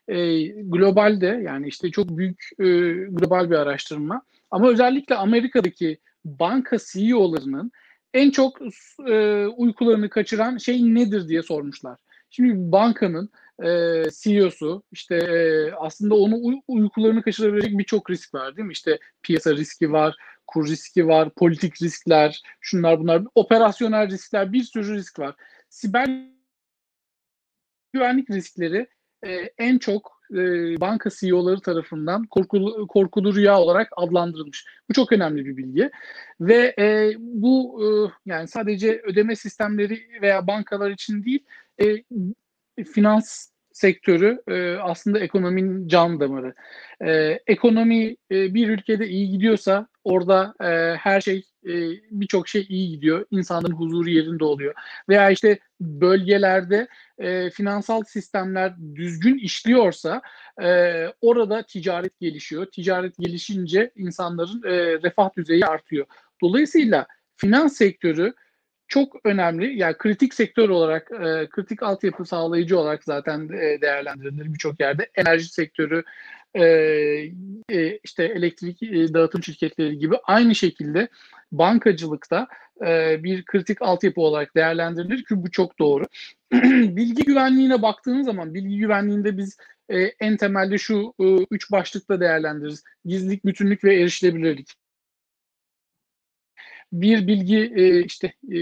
[0.09, 2.65] E, globalde yani işte çok büyük e,
[3.11, 7.73] global bir araştırma ama özellikle Amerika'daki banka CEO'larının
[8.15, 8.59] en çok
[9.09, 11.99] e, uykularını kaçıran şey nedir diye sormuşlar.
[12.31, 13.31] Şimdi bankanın
[13.65, 18.73] e, CEO'su işte e, aslında onu uy- uykularını kaçırabilecek birçok risk var değil mi?
[18.73, 20.17] İşte piyasa riski var,
[20.47, 25.35] kur riski var, politik riskler, şunlar bunlar, operasyonel riskler, bir sürü risk var.
[25.69, 26.09] Siber
[27.93, 28.87] güvenlik riskleri
[29.27, 30.37] e, en çok e,
[30.81, 34.67] banka CEO'ları tarafından korkulu, korkulu rüya olarak adlandırılmış.
[34.89, 35.91] Bu çok önemli bir bilgi
[36.41, 37.87] ve e, bu e,
[38.31, 41.45] yani sadece ödeme sistemleri veya bankalar için değil,
[41.81, 41.85] e,
[42.85, 46.55] finans sektörü e, aslında ekonominin can damarı.
[47.05, 51.73] E, ekonomi e, bir ülkede iyi gidiyorsa orada e, her şey e,
[52.11, 53.27] birçok şey iyi gidiyor.
[53.31, 54.75] İnsanların huzuru yerinde oluyor.
[55.09, 60.23] Veya işte bölgelerde e, finansal sistemler düzgün işliyorsa
[60.63, 62.67] e, orada ticaret gelişiyor.
[62.67, 66.07] Ticaret gelişince insanların e, refah düzeyi artıyor.
[66.43, 68.35] Dolayısıyla finans sektörü
[68.89, 69.79] çok önemli.
[69.79, 75.11] Yani kritik sektör olarak, e, kritik altyapı sağlayıcı olarak zaten e, değerlendirilir birçok yerde.
[75.15, 76.05] Enerji sektörü,
[76.55, 76.65] e,
[77.71, 81.09] e, işte elektrik e, dağıtım şirketleri gibi aynı şekilde
[81.53, 82.47] bankacılıkta
[82.87, 86.05] e, bir kritik altyapı olarak değerlendirilir ki bu çok doğru.
[86.97, 89.57] bilgi güvenliğine baktığınız zaman bilgi güvenliğinde biz
[89.89, 92.85] e, en temelde şu e, üç başlıkta değerlendiririz.
[93.05, 94.75] Gizlilik, bütünlük ve erişilebilirlik
[96.93, 98.59] bir bilgi e, işte e,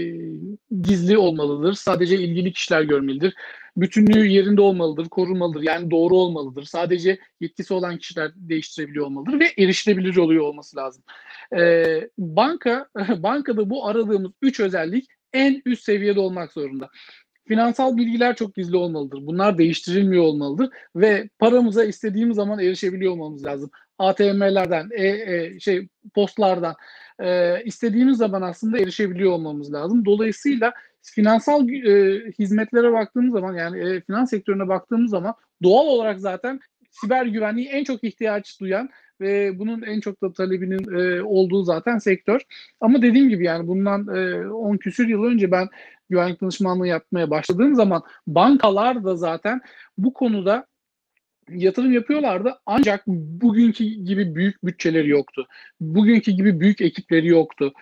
[0.81, 1.73] gizli olmalıdır.
[1.73, 3.33] Sadece ilgili kişiler görmelidir.
[3.77, 5.61] Bütünlüğü yerinde olmalıdır, korunmalıdır.
[5.61, 6.63] Yani doğru olmalıdır.
[6.63, 11.03] Sadece yetkisi olan kişiler değiştirebiliyor olmalıdır ve erişilebilir oluyor olması lazım.
[11.57, 11.85] E,
[12.17, 16.89] banka bankada bu aradığımız üç özellik en üst seviyede olmak zorunda.
[17.47, 19.19] Finansal bilgiler çok gizli olmalıdır.
[19.21, 23.69] Bunlar değiştirilmiyor olmalıdır ve paramıza istediğimiz zaman erişebiliyor olmamız lazım.
[23.99, 26.75] ATM'lerden, e, e, şey postlardan
[27.19, 30.05] e, istediğimiz zaman aslında erişebiliyor olmamız lazım.
[30.05, 36.59] Dolayısıyla finansal e, hizmetlere baktığımız zaman yani e, finans sektörüne baktığımız zaman doğal olarak zaten
[36.89, 38.89] siber güvenliği en çok ihtiyaç duyan
[39.21, 42.41] ve bunun en çok da talebinin e, olduğu zaten sektör.
[42.81, 45.67] Ama dediğim gibi yani bundan e, 10 küsür yıl önce ben
[46.09, 49.61] güvenlik danışmanlığı yapmaya başladığım zaman bankalar da zaten
[49.97, 50.65] bu konuda
[51.49, 55.47] yatırım yapıyorlardı ancak bugünkü gibi büyük bütçeleri yoktu.
[55.79, 57.73] Bugünkü gibi büyük ekipleri yoktu.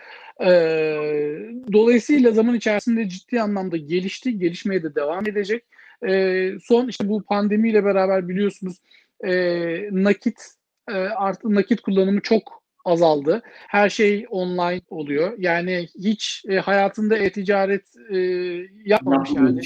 [0.41, 1.39] Ee,
[1.73, 5.63] dolayısıyla zaman içerisinde ciddi anlamda gelişti, gelişmeye de devam edecek.
[6.07, 8.77] Ee, son işte bu pandemiyle beraber biliyorsunuz
[9.25, 9.33] e,
[9.91, 10.41] nakit
[10.89, 13.41] e, artık nakit kullanımı çok azaldı.
[13.67, 15.33] Her şey online oluyor.
[15.37, 18.17] Yani hiç e, hayatında e-ticaret e,
[18.85, 19.61] yapmamış yani.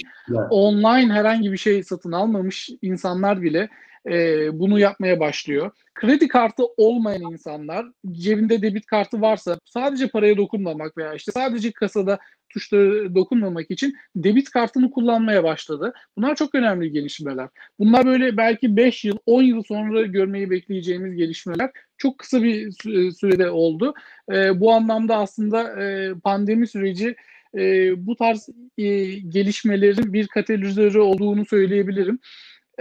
[0.50, 3.70] Online herhangi bir şey satın almamış insanlar bile
[4.10, 5.72] e, bunu yapmaya başlıyor.
[5.94, 12.20] Kredi kartı olmayan insanlar cebinde debit kartı varsa sadece paraya dokunmamak veya işte sadece kasada
[12.50, 15.94] tuşları dokunmamak için debit kartını kullanmaya başladı.
[16.18, 17.50] Bunlar çok önemli gelişmeler.
[17.80, 21.72] Bunlar böyle belki 5 yıl, 10 yıl sonra görmeyi bekleyeceğimiz gelişmeler.
[21.98, 22.72] Çok kısa bir
[23.12, 23.94] sürede oldu.
[24.32, 27.16] E, bu anlamda aslında e, pandemi süreci
[27.58, 28.84] e, bu tarz e,
[29.20, 32.20] gelişmelerin bir katalizörü olduğunu söyleyebilirim.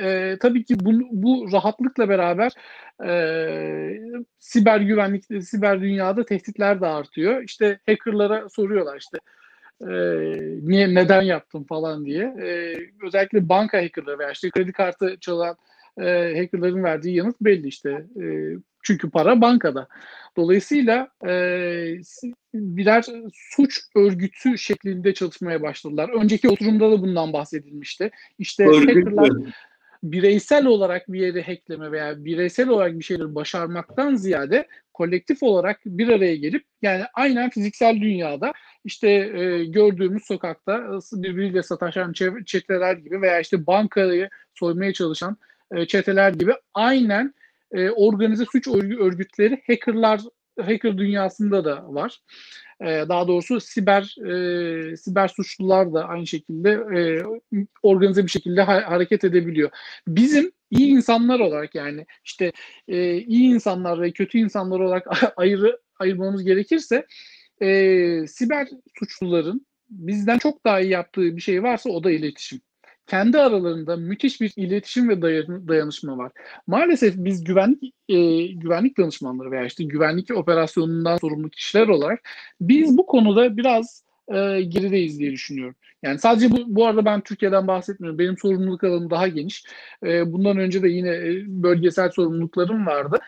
[0.00, 2.52] e, tabii ki bu, bu rahatlıkla beraber
[3.06, 3.10] e,
[4.38, 7.42] siber güvenlik, siber dünyada tehditler de artıyor.
[7.42, 9.18] İşte hackerlara soruyorlar işte
[9.80, 9.94] e,
[10.62, 12.24] niye neden yaptın falan diye.
[12.24, 15.56] E, özellikle banka hackerları veya işte kredi kartı çalan
[16.00, 18.06] e, hackerların verdiği yanıt belli işte.
[18.22, 18.24] E,
[18.82, 19.88] çünkü para bankada.
[20.36, 21.30] Dolayısıyla e,
[22.54, 26.10] birer suç örgütü şeklinde çalışmaya başladılar.
[26.20, 28.10] Önceki oturumda da bundan bahsedilmişti.
[28.38, 29.30] İşte hackerlar
[30.12, 36.08] bireysel olarak bir yeri hackleme veya bireysel olarak bir şeyleri başarmaktan ziyade kolektif olarak bir
[36.08, 38.52] araya gelip yani aynen fiziksel dünyada
[38.84, 42.12] işte e, gördüğümüz sokakta birbiriyle sataşan
[42.46, 45.36] çeteler gibi veya işte bankayı soymaya çalışan
[45.74, 47.34] e, çeteler gibi aynen
[47.72, 50.20] e, organize suç örgütleri hackerlar
[50.62, 52.20] hacker dünyasında da var.
[52.80, 57.22] E, daha doğrusu siber e, siber suçlular da aynı şekilde e,
[57.82, 59.70] organize bir şekilde ha- hareket edebiliyor.
[60.08, 62.52] Bizim iyi insanlar olarak yani işte
[62.88, 67.06] e, iyi insanlar ve kötü insanlar olarak ayrı ayırmamız gerekirse
[67.62, 67.68] e,
[68.26, 72.60] siber suçluların bizden çok daha iyi yaptığı bir şey varsa o da iletişim
[73.06, 75.22] kendi aralarında müthiş bir iletişim ve
[75.68, 76.32] dayanışma var.
[76.66, 82.28] Maalesef biz güvenlik e, güvenlik danışmanları veya işte güvenlik operasyonundan sorumlu kişiler olarak
[82.60, 85.74] biz bu konuda biraz e, gerideyiz diye düşünüyorum.
[86.02, 88.18] Yani sadece bu, bu arada ben Türkiye'den bahsetmiyorum.
[88.18, 89.64] Benim sorumluluk alanım daha geniş.
[90.04, 93.18] E, bundan önce de yine e, bölgesel sorumluluklarım vardı.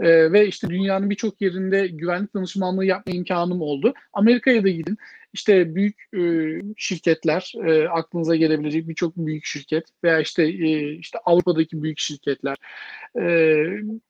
[0.00, 3.94] E, ve işte dünyanın birçok yerinde güvenlik danışmanlığı yapma imkanım oldu.
[4.12, 4.98] Amerika'ya da gidin.
[5.32, 6.20] İşte büyük e,
[6.76, 12.56] şirketler, e, aklınıza gelebilecek birçok büyük şirket veya işte e, işte Avrupa'daki büyük şirketler,
[13.20, 13.54] e,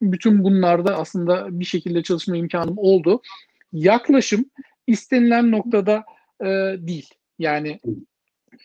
[0.02, 3.22] bütün bunlarda aslında bir şekilde çalışma imkanım oldu.
[3.72, 4.44] Yaklaşım
[4.87, 6.04] istenilen noktada
[6.40, 6.46] e,
[6.78, 7.09] değil.
[7.38, 7.81] Yani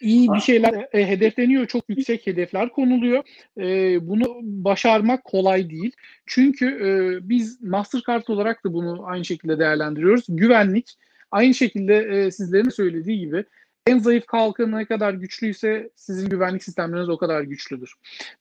[0.02, 1.68] iyi bir şeyler e, hedefleniyor.
[1.68, 3.24] Çok yüksek hedefler konuluyor.
[3.58, 5.92] E, bunu başarmak kolay değil.
[6.26, 6.90] Çünkü e,
[7.30, 10.26] biz Mastercard olarak da bunu aynı şekilde değerlendiriyoruz.
[10.30, 10.96] Güvenlik
[11.34, 13.46] aynı şekilde e, sizlerin söylediği gibi
[13.88, 17.94] en zayıf kalkanı ne kadar güçlüyse sizin güvenlik sistemleriniz o kadar güçlüdür.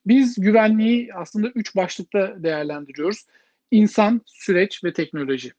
[0.07, 3.27] Biz güvenliği aslında üç başlıkta değerlendiriyoruz.
[3.71, 5.53] İnsan, süreç ve teknoloji.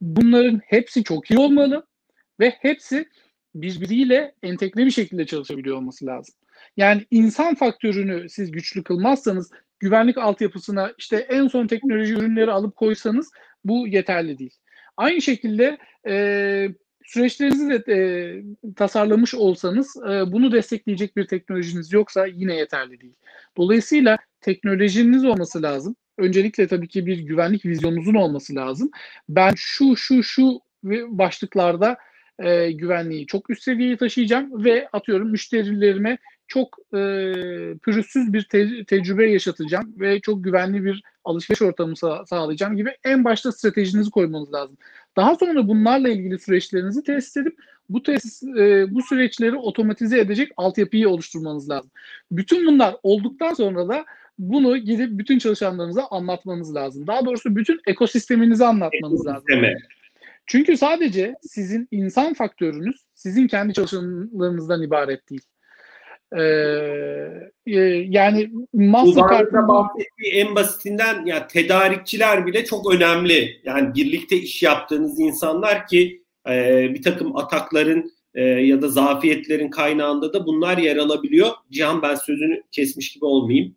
[0.00, 1.86] Bunların hepsi çok iyi olmalı
[2.40, 3.08] ve hepsi
[3.54, 6.34] birbiriyle entegre bir şekilde çalışabiliyor olması lazım.
[6.76, 13.30] Yani insan faktörünü siz güçlü kılmazsanız güvenlik altyapısına işte en son teknoloji ürünleri alıp koysanız
[13.64, 14.54] bu yeterli değil.
[14.96, 16.68] Aynı şekilde e,
[17.04, 17.98] süreçlerinizi de e,
[18.76, 23.16] tasarlamış olsanız e, bunu destekleyecek bir teknolojiniz yoksa yine yeterli değil.
[23.56, 25.96] Dolayısıyla teknolojiniz olması lazım.
[26.18, 28.90] Öncelikle tabii ki bir güvenlik vizyonunuzun olması lazım.
[29.28, 30.60] Ben şu şu şu
[31.08, 31.96] başlıklarda
[32.38, 36.18] e, güvenliği çok üst seviyeye taşıyacağım ve atıyorum müşterilerime
[36.54, 36.98] çok e,
[37.82, 43.24] pürüzsüz bir te- tecrübe yaşatacağım ve çok güvenli bir alışveriş ortamı sa- sağlayacağım gibi en
[43.24, 44.76] başta stratejinizi koymanız lazım.
[45.16, 47.56] Daha sonra bunlarla ilgili süreçlerinizi test edip
[47.88, 51.90] bu test, e, bu süreçleri otomatize edecek altyapıyı oluşturmanız lazım.
[52.32, 54.04] Bütün bunlar olduktan sonra da
[54.38, 57.06] bunu gidip bütün çalışanlarınıza anlatmanız lazım.
[57.06, 59.44] Daha doğrusu bütün ekosisteminizi anlatmanız lazım.
[60.46, 65.42] Çünkü sadece sizin insan faktörünüz sizin kendi çalışanlarınızdan ibaret değil.
[66.38, 73.60] Ee, e, yani Mastercard'ın bahsettiği en basitinden ya tedarikçiler bile çok önemli.
[73.64, 80.32] Yani birlikte iş yaptığınız insanlar ki e, bir takım atakların e, ya da zafiyetlerin kaynağında
[80.32, 81.50] da bunlar yer alabiliyor.
[81.70, 83.76] Cihan ben sözünü kesmiş gibi olmayayım.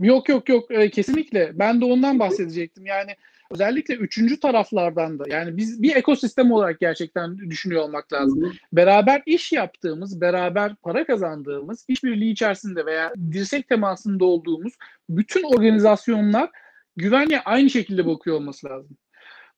[0.00, 1.52] Yok yok yok e, kesinlikle.
[1.54, 2.86] Ben de ondan bahsedecektim.
[2.86, 3.10] Yani
[3.50, 8.42] özellikle üçüncü taraflardan da yani biz bir ekosistem olarak gerçekten düşünüyor olmak lazım.
[8.42, 8.52] Hı hı.
[8.72, 14.72] Beraber iş yaptığımız, beraber para kazandığımız, işbirliği içerisinde veya dirsek temasında olduğumuz
[15.08, 16.50] bütün organizasyonlar
[16.96, 18.96] güvenliğe aynı şekilde bakıyor olması lazım.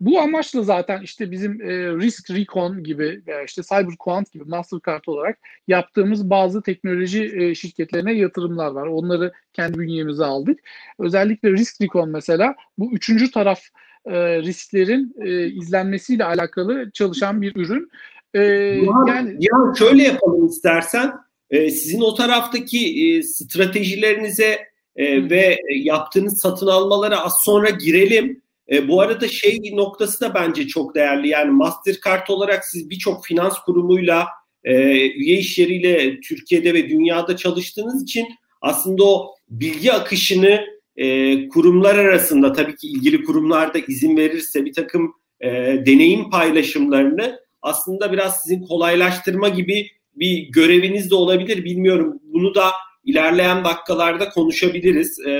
[0.00, 1.66] Bu amaçla zaten işte bizim e,
[1.98, 8.70] Risk Recon gibi veya işte CyberQuant gibi Mastercard olarak yaptığımız bazı teknoloji e, şirketlerine yatırımlar
[8.70, 8.86] var.
[8.86, 10.60] Onları kendi bünyemize aldık.
[10.98, 13.60] Özellikle Risk Recon mesela bu üçüncü taraf
[14.06, 17.90] e, risklerin e, izlenmesiyle alakalı çalışan bir ürün.
[18.34, 21.12] E, ya, yani ya şöyle yapalım istersen.
[21.50, 24.58] E, sizin o taraftaki e, stratejilerinize
[24.96, 28.42] e, ve yaptığınız satın almalara az sonra girelim.
[28.70, 31.28] E, bu arada şey noktası da bence çok değerli.
[31.28, 34.26] Yani Mastercard olarak siz birçok finans kurumuyla
[34.64, 34.74] e,
[35.10, 38.28] üye işleriyle Türkiye'de ve dünyada çalıştığınız için
[38.60, 44.72] aslında o bilgi akışını e, kurumlar arasında tabii ki ilgili kurumlar da izin verirse bir
[44.72, 45.48] takım e,
[45.86, 51.64] deneyim paylaşımlarını aslında biraz sizin kolaylaştırma gibi bir göreviniz de olabilir.
[51.64, 52.70] Bilmiyorum bunu da
[53.04, 55.32] ilerleyen dakikalarda konuşabiliriz e,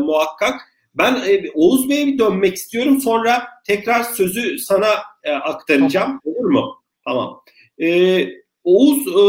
[0.00, 0.54] muhakkak.
[0.94, 3.00] Ben e, Oğuz Bey'e bir dönmek istiyorum.
[3.00, 4.88] Sonra tekrar sözü sana
[5.22, 6.20] e, aktaracağım.
[6.24, 6.82] Olur mu?
[7.04, 7.40] Tamam.
[7.82, 8.28] E,
[8.64, 9.24] Oğuz e,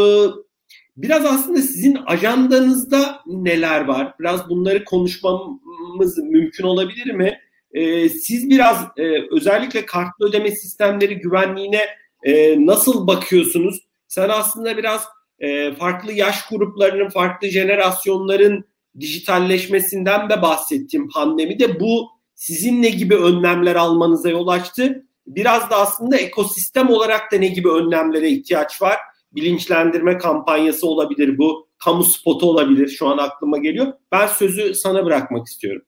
[0.97, 4.13] biraz aslında sizin ajandanızda neler var?
[4.19, 7.39] Biraz bunları konuşmamız mümkün olabilir mi?
[7.71, 11.86] E, siz biraz e, özellikle kartlı ödeme sistemleri güvenliğine
[12.23, 13.80] e, nasıl bakıyorsunuz?
[14.08, 15.04] Sen aslında biraz
[15.39, 18.65] e, farklı yaş gruplarının, farklı jenerasyonların
[18.99, 25.05] dijitalleşmesinden de bahsettim pandemi de bu sizin ne gibi önlemler almanıza yol açtı?
[25.27, 28.97] Biraz da aslında ekosistem olarak da ne gibi önlemlere ihtiyaç var?
[29.31, 33.93] Bilinçlendirme kampanyası olabilir bu, kamu spotu olabilir şu an aklıma geliyor.
[34.12, 35.81] Ben sözü sana bırakmak istiyorum.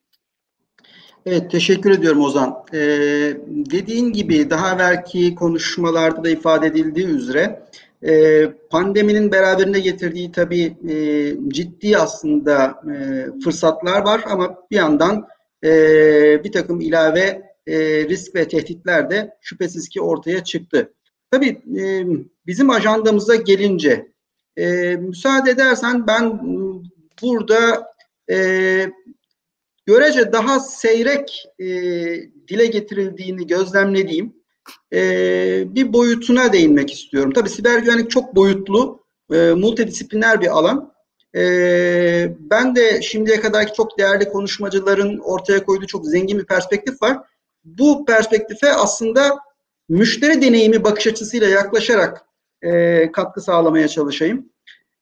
[1.26, 2.66] Evet, teşekkür ediyorum Ozan.
[2.74, 2.78] Ee,
[3.48, 7.64] dediğin gibi daha evvelki konuşmalarda da ifade edildiği üzere
[8.04, 10.96] e, pandeminin beraberinde getirdiği tabii e,
[11.48, 15.28] ciddi aslında e, fırsatlar var ama bir yandan
[15.64, 15.70] e,
[16.44, 17.48] bir takım ilave
[18.10, 20.94] risk ve tehditler de şüphesiz ki ortaya çıktı.
[21.32, 21.62] Tabii
[22.48, 24.08] bizim ajandamıza gelince
[25.00, 26.40] müsaade edersen ben
[27.22, 27.94] burada
[29.86, 31.46] görece daha seyrek
[32.48, 34.34] dile getirildiğini gözlemlediğim
[34.94, 35.00] e,
[35.76, 37.32] bir boyutuna değinmek istiyorum.
[37.36, 39.04] Tabii siber güvenlik çok boyutlu,
[39.34, 40.94] e, multidisipliner bir alan.
[41.36, 41.42] E,
[42.40, 47.18] ben de şimdiye kadarki çok değerli konuşmacıların ortaya koyduğu çok zengin bir perspektif var.
[47.64, 49.40] Bu perspektife aslında
[49.90, 52.26] müşteri deneyimi bakış açısıyla yaklaşarak
[52.62, 54.50] e, katkı sağlamaya çalışayım.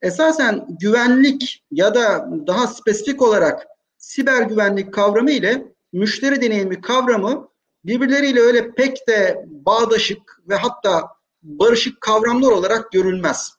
[0.01, 7.49] Esasen güvenlik ya da daha spesifik olarak siber güvenlik kavramı ile müşteri deneyimi kavramı
[7.86, 11.08] birbirleriyle öyle pek de bağdaşık ve hatta
[11.43, 13.52] barışık kavramlar olarak görülmez.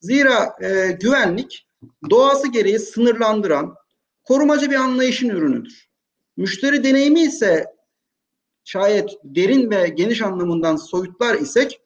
[0.00, 1.66] Zira e, güvenlik
[2.10, 3.74] doğası gereği sınırlandıran,
[4.24, 5.88] korumacı bir anlayışın ürünüdür.
[6.36, 7.66] Müşteri deneyimi ise
[8.64, 11.80] şayet derin ve geniş anlamından soyutlar isek,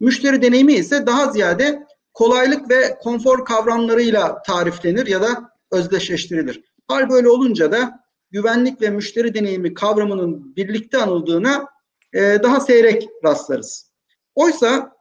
[0.00, 6.60] müşteri deneyimi ise daha ziyade kolaylık ve konfor kavramlarıyla tariflenir ya da özdeşleştirilir.
[6.88, 8.03] Hal böyle olunca da
[8.34, 11.66] güvenlik ve müşteri deneyimi kavramının birlikte anıldığına
[12.12, 13.90] e, daha seyrek rastlarız.
[14.34, 14.96] Oysa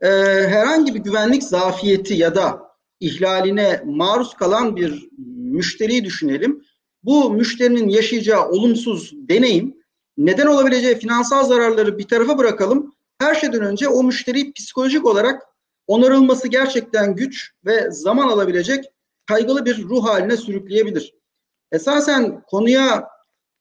[0.00, 0.08] e,
[0.48, 2.62] herhangi bir güvenlik zafiyeti ya da
[3.00, 6.64] ihlaline maruz kalan bir müşteriyi düşünelim.
[7.02, 9.76] Bu müşterinin yaşayacağı olumsuz deneyim
[10.16, 12.94] neden olabileceği finansal zararları bir tarafa bırakalım.
[13.18, 15.42] Her şeyden önce o müşteriyi psikolojik olarak
[15.86, 18.84] onarılması gerçekten güç ve zaman alabilecek
[19.26, 21.21] kaygılı bir ruh haline sürükleyebilir.
[21.72, 23.08] Esasen konuya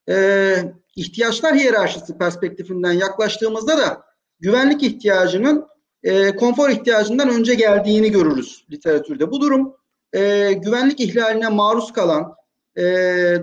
[0.10, 0.56] e,
[0.96, 4.04] ihtiyaçlar hiyerarşisi perspektifinden yaklaştığımızda da
[4.40, 5.68] güvenlik ihtiyacının
[6.04, 9.32] e, konfor ihtiyacından önce geldiğini görürüz literatürde.
[9.32, 9.76] Bu durum
[10.14, 12.36] e, güvenlik ihlaline maruz kalan,
[12.78, 12.84] e,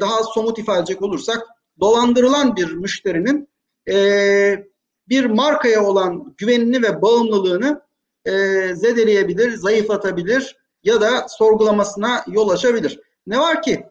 [0.01, 1.47] daha somut ifade edecek olursak
[1.81, 3.49] dolandırılan bir müşterinin
[3.91, 3.97] e,
[5.09, 7.83] bir markaya olan güvenini ve bağımlılığını
[8.25, 8.33] e,
[8.75, 13.01] zedeleyebilir, zayıflatabilir ya da sorgulamasına yol açabilir.
[13.27, 13.87] Ne var ki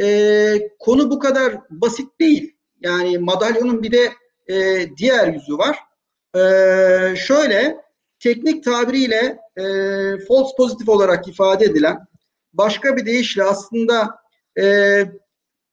[0.00, 2.56] e, konu bu kadar basit değil.
[2.80, 4.12] Yani madalyonun bir de
[4.48, 5.78] e, diğer yüzü var.
[6.34, 7.76] E, şöyle
[8.18, 9.64] teknik tabiriyle e,
[10.28, 12.06] false pozitif olarak ifade edilen
[12.52, 14.18] başka bir deyişle aslında
[14.58, 14.64] e,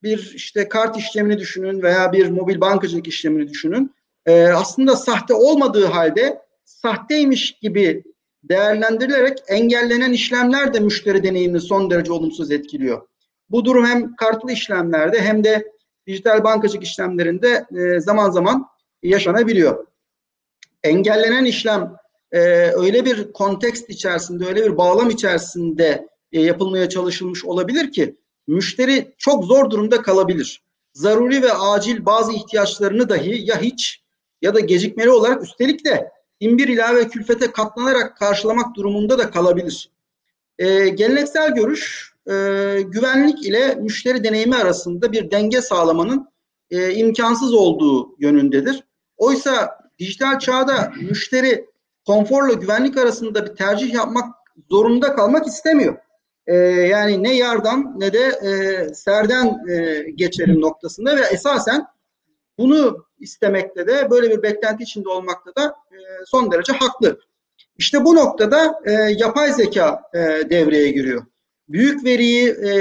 [0.03, 3.95] bir işte kart işlemini düşünün veya bir mobil bankacılık işlemini düşünün.
[4.25, 8.03] E, aslında sahte olmadığı halde sahteymiş gibi
[8.43, 13.07] değerlendirilerek engellenen işlemler de müşteri deneyimini son derece olumsuz etkiliyor.
[13.53, 15.71] Bu durum hem kartlı işlemlerde hem de
[16.07, 18.67] dijital bankacılık işlemlerinde e, zaman zaman
[19.03, 19.87] yaşanabiliyor.
[20.83, 21.95] Engellenen işlem
[22.31, 28.15] e, öyle bir kontekst içerisinde, öyle bir bağlam içerisinde e, yapılmaya çalışılmış olabilir ki
[28.47, 30.63] müşteri çok zor durumda kalabilir.
[30.93, 34.03] Zaruri ve acil bazı ihtiyaçlarını dahi ya hiç
[34.41, 39.91] ya da gecikmeli olarak üstelik de imbir ilave külfete katlanarak karşılamak durumunda da kalabilir.
[40.59, 42.33] E, geleneksel görüş e,
[42.81, 46.27] güvenlik ile müşteri deneyimi arasında bir denge sağlamanın
[46.71, 48.83] e, imkansız olduğu yönündedir.
[49.17, 51.65] Oysa dijital çağda müşteri
[52.05, 54.35] konforla güvenlik arasında bir tercih yapmak
[54.69, 55.97] zorunda kalmak istemiyor.
[56.47, 61.85] E, yani ne yardan ne de e, serden e, geçerim noktasında ve esasen
[62.57, 67.19] bunu istemekte de böyle bir beklenti içinde olmakta da e, son derece haklı.
[67.77, 70.19] İşte bu noktada e, yapay zeka e,
[70.49, 71.25] devreye giriyor
[71.69, 72.71] büyük veriyi e,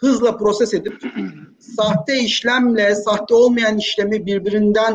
[0.00, 1.02] hızla proses edip
[1.76, 4.94] sahte işlemle sahte olmayan işlemi birbirinden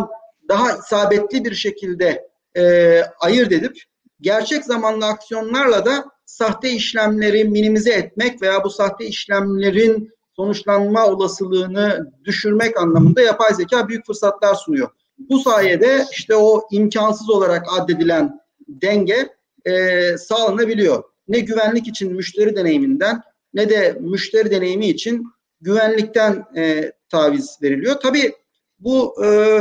[0.50, 2.28] daha isabetli bir şekilde
[2.58, 3.78] e, ayırt edip
[4.22, 12.78] gerçek zamanlı aksiyonlarla da sahte işlemleri minimize etmek veya bu sahte işlemlerin sonuçlanma olasılığını düşürmek
[12.78, 14.90] anlamında yapay zeka büyük fırsatlar sunuyor.
[15.18, 19.30] Bu sayede işte o imkansız olarak addedilen denge
[19.66, 21.04] e, sağlanabiliyor.
[21.28, 23.22] Ne güvenlik için müşteri deneyiminden
[23.54, 25.28] ne de müşteri deneyimi için
[25.62, 27.96] güvenlikten e, taviz veriliyor.
[27.96, 28.34] Tabii
[28.80, 29.60] bu e,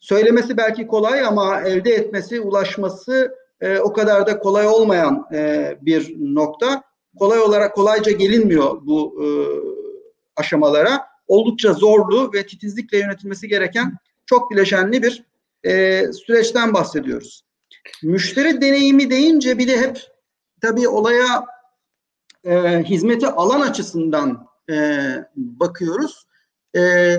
[0.00, 6.16] söylemesi belki kolay ama elde etmesi, ulaşması e, o kadar da kolay olmayan e, bir
[6.34, 6.82] nokta.
[7.18, 9.26] Kolay olarak kolayca gelinmiyor bu e,
[10.36, 11.08] aşamalara.
[11.26, 13.96] Oldukça zorlu ve titizlikle yönetilmesi gereken
[14.26, 15.24] çok bileşenli bir
[15.64, 17.44] e, süreçten bahsediyoruz.
[18.02, 19.98] Müşteri deneyimi deyince bir de hep
[20.60, 21.46] tabii olaya
[22.44, 25.00] e, hizmeti alan açısından e,
[25.36, 26.26] bakıyoruz.
[26.76, 27.14] E,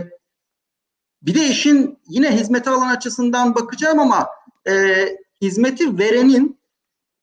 [1.22, 4.30] bir de işin yine hizmeti alan açısından bakacağım ama
[4.68, 5.06] e,
[5.42, 6.60] hizmeti verenin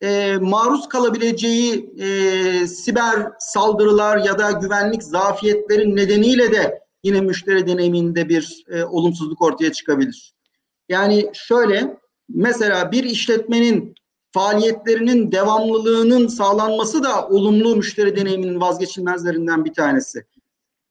[0.02, 8.28] e, maruz kalabileceği e, siber saldırılar ya da güvenlik zafiyetlerin nedeniyle de yine müşteri deneyiminde
[8.28, 10.34] bir e, olumsuzluk ortaya çıkabilir.
[10.88, 11.96] Yani şöyle
[12.28, 13.94] mesela bir işletmenin
[14.36, 20.26] faaliyetlerinin devamlılığının sağlanması da olumlu müşteri deneyiminin vazgeçilmezlerinden bir tanesi.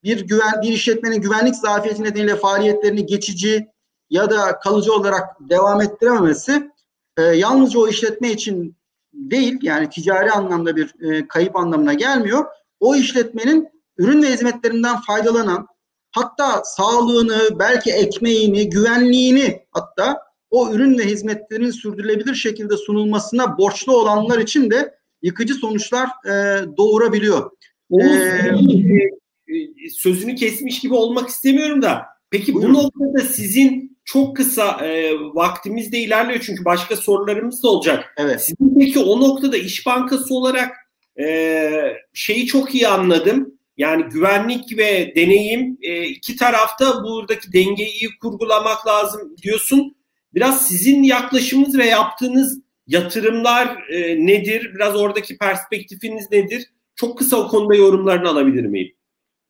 [0.03, 3.67] Bir güven bir işletmenin güvenlik zafiyeti nedeniyle faaliyetlerini geçici
[4.09, 6.71] ya da kalıcı olarak devam ettirememesi
[7.17, 8.75] e, yalnızca o işletme için
[9.13, 12.45] değil yani ticari anlamda bir e, kayıp anlamına gelmiyor.
[12.79, 15.67] O işletmenin ürün ve hizmetlerinden faydalanan
[16.11, 20.21] hatta sağlığını, belki ekmeğini, güvenliğini hatta
[20.55, 27.51] o ürün ve hizmetlerin sürdürülebilir şekilde sunulmasına borçlu olanlar için de yıkıcı sonuçlar e, doğurabiliyor.
[27.89, 32.75] Oğuz, ee, sözünü kesmiş gibi olmak istemiyorum da peki buyurun.
[32.75, 38.13] bu noktada sizin çok kısa e, vaktimiz de ilerliyor çünkü başka sorularımız da olacak.
[38.17, 38.41] Evet.
[38.41, 40.71] Sizin peki o noktada İş Bankası olarak
[41.19, 41.69] e,
[42.13, 43.55] şeyi çok iyi anladım.
[43.77, 49.95] Yani güvenlik ve deneyim e, iki tarafta buradaki dengeyi iyi kurgulamak lazım diyorsun.
[50.35, 54.71] Biraz sizin yaklaşımınız ve yaptığınız yatırımlar e, nedir?
[54.75, 56.69] Biraz oradaki perspektifiniz nedir?
[56.95, 58.95] Çok kısa o konuda yorumlarını alabilir miyim?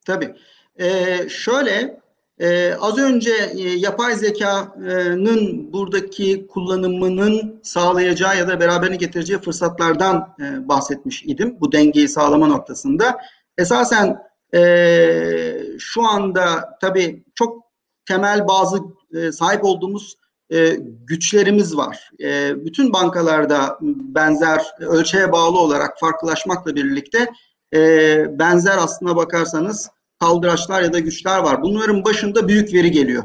[0.05, 0.35] Tabii.
[0.79, 1.99] Ee, şöyle
[2.39, 10.67] ee, az önce e, yapay zekanın buradaki kullanımının sağlayacağı ya da beraberine getireceği fırsatlardan e,
[10.67, 11.57] bahsetmiş idim.
[11.59, 13.17] Bu dengeyi sağlama noktasında.
[13.57, 14.17] Esasen
[14.55, 14.61] e,
[15.79, 17.63] şu anda tabii çok
[18.05, 18.79] temel bazı
[19.13, 20.15] e, sahip olduğumuz
[20.53, 20.77] e,
[21.07, 22.09] güçlerimiz var.
[22.23, 27.27] E, bütün bankalarda benzer ölçeğe bağlı olarak farklılaşmakla birlikte
[27.73, 27.79] e,
[28.39, 29.89] benzer aslına bakarsanız
[30.19, 31.61] kaldıraçlar ya da güçler var.
[31.61, 33.23] Bunların başında büyük veri geliyor.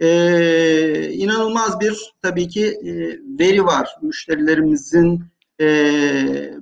[0.00, 2.92] Ee, inanılmaz bir tabii ki e,
[3.38, 3.88] veri var.
[4.02, 5.24] Müşterilerimizin
[5.60, 5.66] e,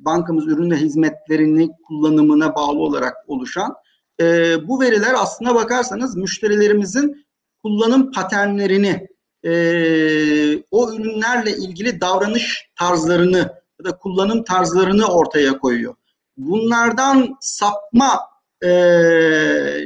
[0.01, 3.75] bankamız ürün ve hizmetlerini kullanımına bağlı olarak oluşan.
[4.21, 7.27] E, bu veriler aslına bakarsanız müşterilerimizin
[7.63, 9.09] kullanım paternlerini,
[9.45, 9.53] e,
[10.71, 15.95] o ürünlerle ilgili davranış tarzlarını ya da kullanım tarzlarını ortaya koyuyor.
[16.37, 18.21] Bunlardan sapma
[18.65, 18.71] e,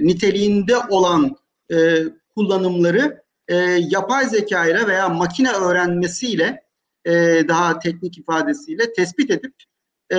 [0.00, 1.36] niteliğinde olan
[1.72, 1.96] e,
[2.34, 3.57] kullanımları e,
[3.88, 6.62] yapay zeka ile veya makine öğrenmesiyle
[7.04, 7.12] e,
[7.48, 9.54] daha teknik ifadesiyle tespit edip
[10.12, 10.18] e,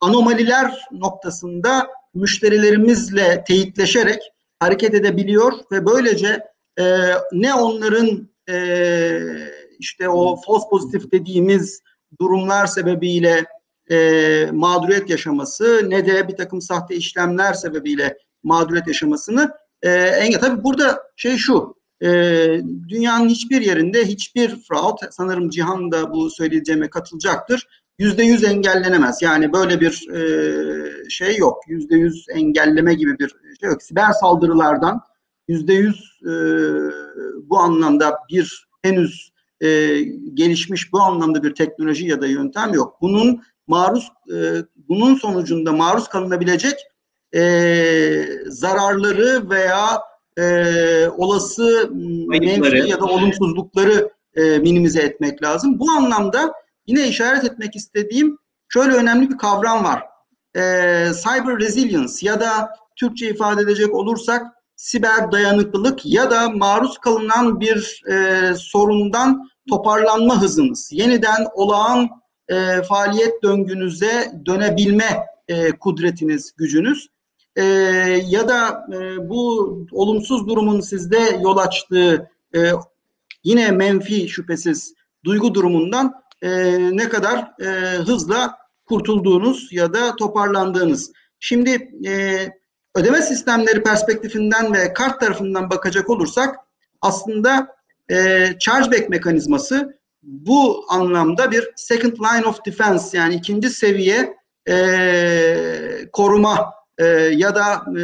[0.00, 4.20] anomaliler noktasında müşterilerimizle teyitleşerek
[4.60, 6.84] hareket edebiliyor ve böylece e,
[7.32, 9.20] ne onların e,
[9.78, 11.80] işte o false pozitif dediğimiz
[12.20, 13.44] durumlar sebebiyle
[13.90, 19.52] e, mağduriyet yaşaması ne de bir takım sahte işlemler sebebiyle mağduriyet yaşamasını
[19.82, 20.40] e, engel.
[20.40, 22.08] Tabii burada şey şu, e,
[22.88, 27.68] dünyanın hiçbir yerinde hiçbir fraud, sanırım Cihan da bu söyleyeceğime katılacaktır,
[27.98, 29.22] yüzde yüz engellenemez.
[29.22, 33.28] Yani böyle bir e, şey yok, yüzde yüz engelleme gibi bir
[33.60, 33.82] şey yok.
[33.82, 35.00] Siber saldırılardan
[35.48, 36.32] yüzde yüz e,
[37.42, 40.00] bu anlamda bir henüz e,
[40.34, 42.96] gelişmiş bu anlamda bir teknoloji ya da yöntem yok.
[43.00, 44.36] Bunun maruz e,
[44.88, 46.74] bunun sonucunda maruz kalınabilecek
[47.34, 47.42] e,
[48.46, 50.00] zararları veya
[50.38, 51.90] e, olası
[52.28, 55.78] menfi ya da olumsuzlukları e, minimize etmek lazım.
[55.78, 56.52] Bu anlamda
[56.86, 58.38] yine işaret etmek istediğim
[58.68, 60.02] şöyle önemli bir kavram var.
[60.56, 60.60] E,
[61.22, 64.46] cyber resilience ya da Türkçe ifade edecek olursak
[64.76, 72.08] siber dayanıklılık ya da maruz kalınan bir e, sorundan toparlanma hızınız, yeniden olağan
[72.48, 77.08] e, faaliyet döngünüze dönebilme e, kudretiniz, gücünüz.
[77.56, 77.62] E,
[78.26, 82.70] ya da e, bu olumsuz durumun sizde yol açtığı e,
[83.44, 86.48] yine menfi şüphesiz duygu durumundan e,
[86.96, 87.66] ne kadar e,
[87.96, 91.12] hızla kurtulduğunuz ya da toparlandığınız.
[91.40, 92.12] Şimdi e,
[92.96, 96.56] ödeme sistemleri perspektifinden ve kart tarafından bakacak olursak
[97.02, 97.76] aslında
[98.10, 104.36] e, chargeback mekanizması bu anlamda bir second line of defense yani ikinci seviye
[104.68, 104.76] e,
[106.12, 108.02] koruma e, ya da e,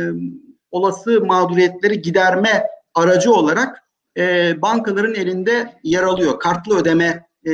[0.70, 3.82] olası mağduriyetleri giderme aracı olarak
[4.18, 6.38] e, bankaların elinde yer alıyor.
[6.40, 7.52] Kartlı ödeme e,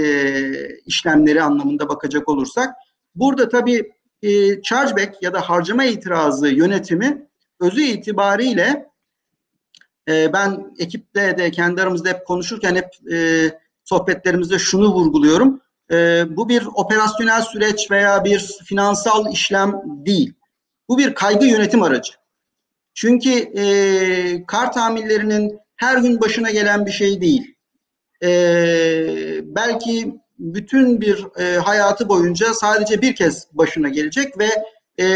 [0.77, 2.75] işlemleri anlamında bakacak olursak.
[3.15, 7.28] Burada tabii e, chargeback ya da harcama itirazı yönetimi
[7.61, 8.89] özü itibariyle
[10.09, 13.51] e, ben ekipte de kendi aramızda hep konuşurken hep e,
[13.85, 15.61] sohbetlerimizde şunu vurguluyorum.
[15.93, 20.33] E, bu bir operasyonel süreç veya bir finansal işlem değil.
[20.89, 22.13] Bu bir kaygı yönetim aracı.
[22.95, 27.55] Çünkü e, kart hamillerinin her gün başına gelen bir şey değil.
[28.23, 28.31] E,
[29.43, 34.49] belki bütün bir e, hayatı boyunca sadece bir kez başına gelecek ve
[35.05, 35.09] e,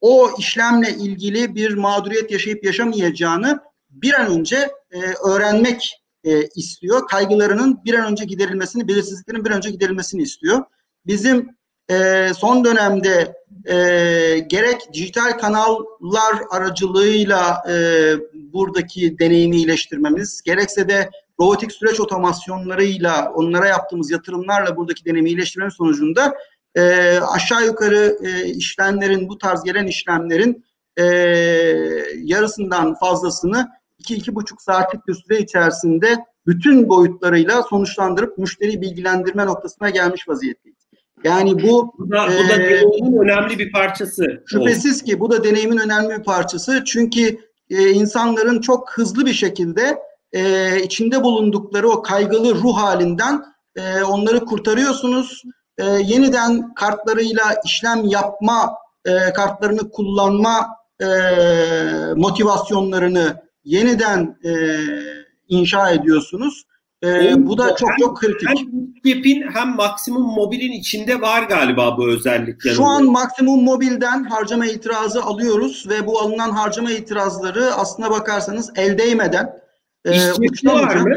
[0.00, 7.08] o işlemle ilgili bir mağduriyet yaşayıp yaşamayacağını bir an önce e, öğrenmek e, istiyor.
[7.08, 10.64] Kaygılarının bir an önce giderilmesini, belirsizliklerin bir an önce giderilmesini istiyor.
[11.06, 11.58] Bizim
[11.90, 13.34] e, son dönemde
[13.66, 13.76] e,
[14.38, 17.72] gerek dijital kanallar aracılığıyla e,
[18.34, 26.34] buradaki deneyimi iyileştirmemiz, gerekse de robotik süreç otomasyonlarıyla, onlara yaptığımız yatırımlarla buradaki deneyimi iyileştirmemiz sonucunda
[26.78, 30.64] e, aşağı yukarı e, işlemlerin, bu tarz gelen işlemlerin
[30.96, 31.04] e,
[32.16, 33.68] yarısından fazlasını
[34.02, 36.16] 2-2,5 saatlik bir süre içerisinde
[36.46, 40.78] bütün boyutlarıyla sonuçlandırıp müşteri bilgilendirme noktasına gelmiş vaziyetteyiz.
[41.24, 44.42] Yani bu bu da, bu da e, deneyimin önemli bir parçası.
[44.46, 46.82] Şüphesiz ki bu da deneyimin önemli bir parçası.
[46.86, 47.38] Çünkü
[47.70, 49.98] e, insanların çok hızlı bir şekilde
[50.32, 53.44] e, içinde bulundukları o kaygılı ruh halinden
[53.76, 55.42] e, onları kurtarıyorsunuz.
[55.78, 58.74] E, yeniden kartlarıyla işlem yapma,
[59.04, 60.68] e, kartlarını kullanma
[61.00, 61.06] e,
[62.16, 64.52] motivasyonlarını yeniden e,
[65.48, 66.64] inşa ediyorsunuz.
[67.04, 68.48] E, bu da çok hem, çok kritik.
[68.48, 72.64] Hem Bootstrap'in hem Maksimum Mobil'in içinde var galiba bu özellik.
[72.64, 72.76] Yanında.
[72.76, 78.98] Şu an Maksimum Mobil'den harcama itirazı alıyoruz ve bu alınan harcama itirazları aslına bakarsanız el
[78.98, 79.60] değmeden
[80.04, 81.16] e, İş var mı?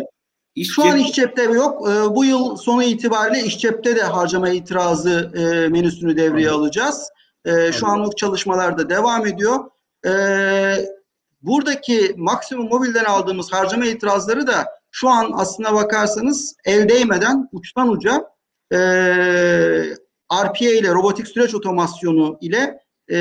[0.55, 1.89] İş Şu an iş cepte yok.
[1.89, 6.63] E, bu yıl sonu itibariyle iş cepte de harcama itirazı e, menüsünü devreye Anladım.
[6.63, 7.09] alacağız.
[7.45, 9.59] E, şu anlık çalışmalar da devam ediyor.
[10.05, 10.11] E,
[11.41, 18.25] buradaki maksimum mobilden aldığımız harcama itirazları da şu an aslına bakarsanız el değmeden uçtan uca
[18.71, 18.77] e,
[20.43, 22.79] RPA ile robotik süreç otomasyonu ile
[23.11, 23.17] e,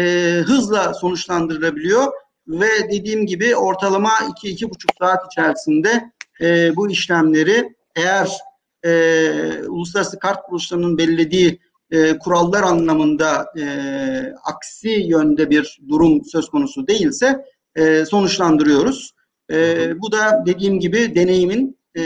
[0.47, 2.13] hızla sonuçlandırılabiliyor
[2.49, 8.31] ve dediğim gibi ortalama 2-2,5 saat içerisinde e, bu işlemleri eğer
[8.85, 8.93] e,
[9.69, 11.61] uluslararası kart kuruluşlarının belirlediği
[11.91, 13.65] e, kurallar anlamında e,
[14.45, 17.45] aksi yönde bir durum söz konusu değilse
[17.77, 19.13] e, sonuçlandırıyoruz.
[19.53, 22.03] E, bu da dediğim gibi deneyimin e,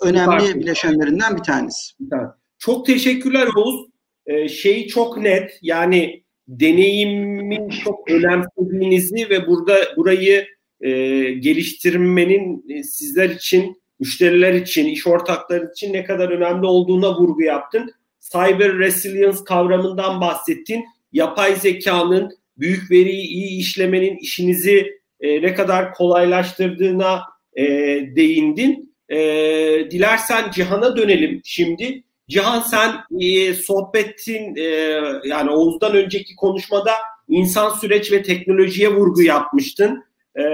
[0.00, 1.94] önemli bileşenlerinden bir tanesi.
[2.58, 3.90] Çok teşekkürler Oğuz.
[4.26, 10.46] Ee, şey çok net yani deneyimin çok önemsediğinizi ve burada burayı
[10.80, 10.90] e,
[11.32, 17.90] geliştirmenin e, sizler için, müşteriler için, iş ortakları için ne kadar önemli olduğuna vurgu yaptın.
[18.20, 20.84] Cyber resilience kavramından bahsettin.
[21.12, 27.22] Yapay zekanın büyük veriyi iyi işlemenin işinizi e, ne kadar kolaylaştırdığına
[27.56, 27.64] e,
[28.16, 28.94] değindin.
[29.08, 29.18] E,
[29.90, 32.02] dilersen Cihan'a dönelim şimdi.
[32.28, 34.62] Cihan sen e, sohbetin e,
[35.24, 36.92] yani Oğuz'dan önceki konuşmada
[37.28, 40.04] insan süreç ve teknolojiye vurgu yapmıştın
[40.34, 40.44] e,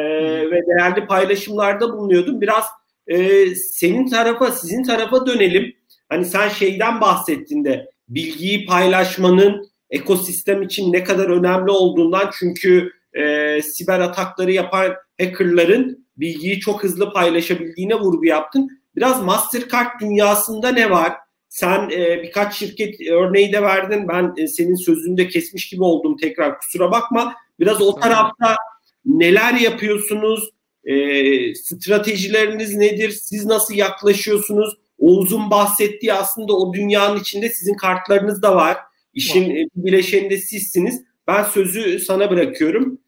[0.51, 2.41] ve değerli paylaşımlarda bulunuyordun.
[2.41, 2.65] Biraz
[3.07, 5.73] e, senin tarafa, sizin tarafa dönelim.
[6.09, 13.63] Hani sen şeyden bahsettin de bilgiyi paylaşmanın ekosistem için ne kadar önemli olduğundan çünkü e,
[13.63, 18.71] siber atakları yapan hackerların bilgiyi çok hızlı paylaşabildiğine vurgu yaptın.
[18.97, 21.13] Biraz Mastercard dünyasında ne var?
[21.49, 24.09] Sen e, birkaç şirket örneği de verdin.
[24.09, 27.35] Ben e, senin sözünde kesmiş gibi oldum tekrar kusura bakma.
[27.61, 28.57] Biraz o tarafta
[29.07, 30.51] neler yapıyorsunuz?
[30.85, 33.11] E, stratejileriniz nedir?
[33.11, 34.75] Siz nasıl yaklaşıyorsunuz?
[34.99, 38.77] Oğuz'un bahsettiği aslında o dünyanın içinde sizin kartlarınız da var.
[39.15, 41.03] İşin e, bileşeninde sizsiniz.
[41.27, 42.99] Ben sözü sana bırakıyorum.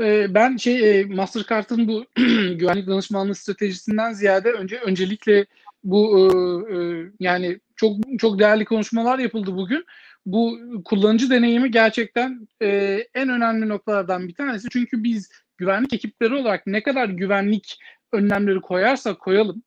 [0.00, 2.04] Ee, ben şey Mastercard'ın bu
[2.56, 5.46] güvenlik danışmanlığı stratejisinden ziyade önce öncelikle
[5.84, 6.30] bu
[7.20, 9.84] yani çok çok değerli konuşmalar yapıldı bugün.
[10.26, 12.48] Bu kullanıcı deneyimi gerçekten
[13.14, 14.68] en önemli noktalardan bir tanesi.
[14.72, 17.78] Çünkü biz güvenlik ekipleri olarak ne kadar güvenlik
[18.12, 19.62] önlemleri koyarsak koyalım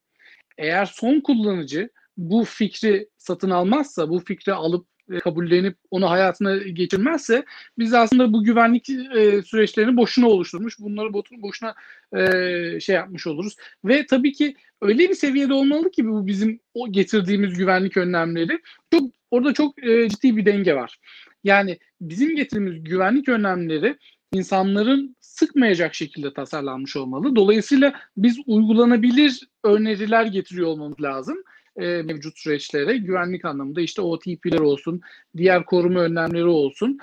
[0.58, 7.45] eğer son kullanıcı bu fikri satın almazsa, bu fikri alıp e, kabullenip onu hayatına geçirmezse
[7.80, 10.80] biz aslında bu güvenlik e, süreçlerini boşuna oluşturmuş.
[10.80, 11.76] Bunları boşuna
[12.18, 13.55] e, şey yapmış oluruz.
[13.86, 18.59] Ve tabii ki öyle bir seviyede olmalı ki bu bizim o getirdiğimiz güvenlik önlemleri
[18.93, 20.99] çok orada çok e, ciddi bir denge var.
[21.43, 23.97] Yani bizim getirdiğimiz güvenlik önlemleri
[24.34, 27.36] insanların sıkmayacak şekilde tasarlanmış olmalı.
[27.36, 31.38] Dolayısıyla biz uygulanabilir öneriler getiriyor olmamız lazım
[31.78, 32.97] e, mevcut süreçlere.
[32.97, 35.01] Güvenlik anlamında işte OTP'ler olsun,
[35.38, 36.99] diğer koruma önlemleri olsun.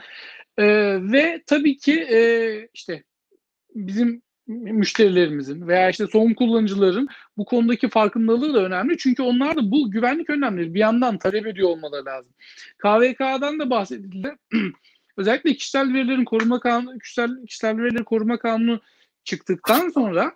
[0.58, 0.64] E,
[1.12, 2.20] ve tabii ki e,
[2.74, 3.04] işte
[3.74, 8.98] bizim müşterilerimizin veya işte son kullanıcıların bu konudaki farkındalığı da önemli.
[8.98, 12.32] Çünkü onlar da bu güvenlik önlemleri bir yandan talep ediyor olmaları lazım.
[12.78, 14.36] KVK'dan da bahsedildi.
[15.16, 18.80] Özellikle kişisel verilerin koruma kanunu, kişisel, kişisel verileri koruma kanunu
[19.24, 20.32] çıktıktan sonra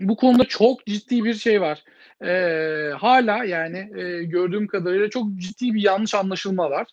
[0.00, 1.84] bu konuda çok ciddi bir şey var.
[2.24, 6.86] Ee, hala yani e, gördüğüm kadarıyla çok ciddi bir yanlış anlaşılma var.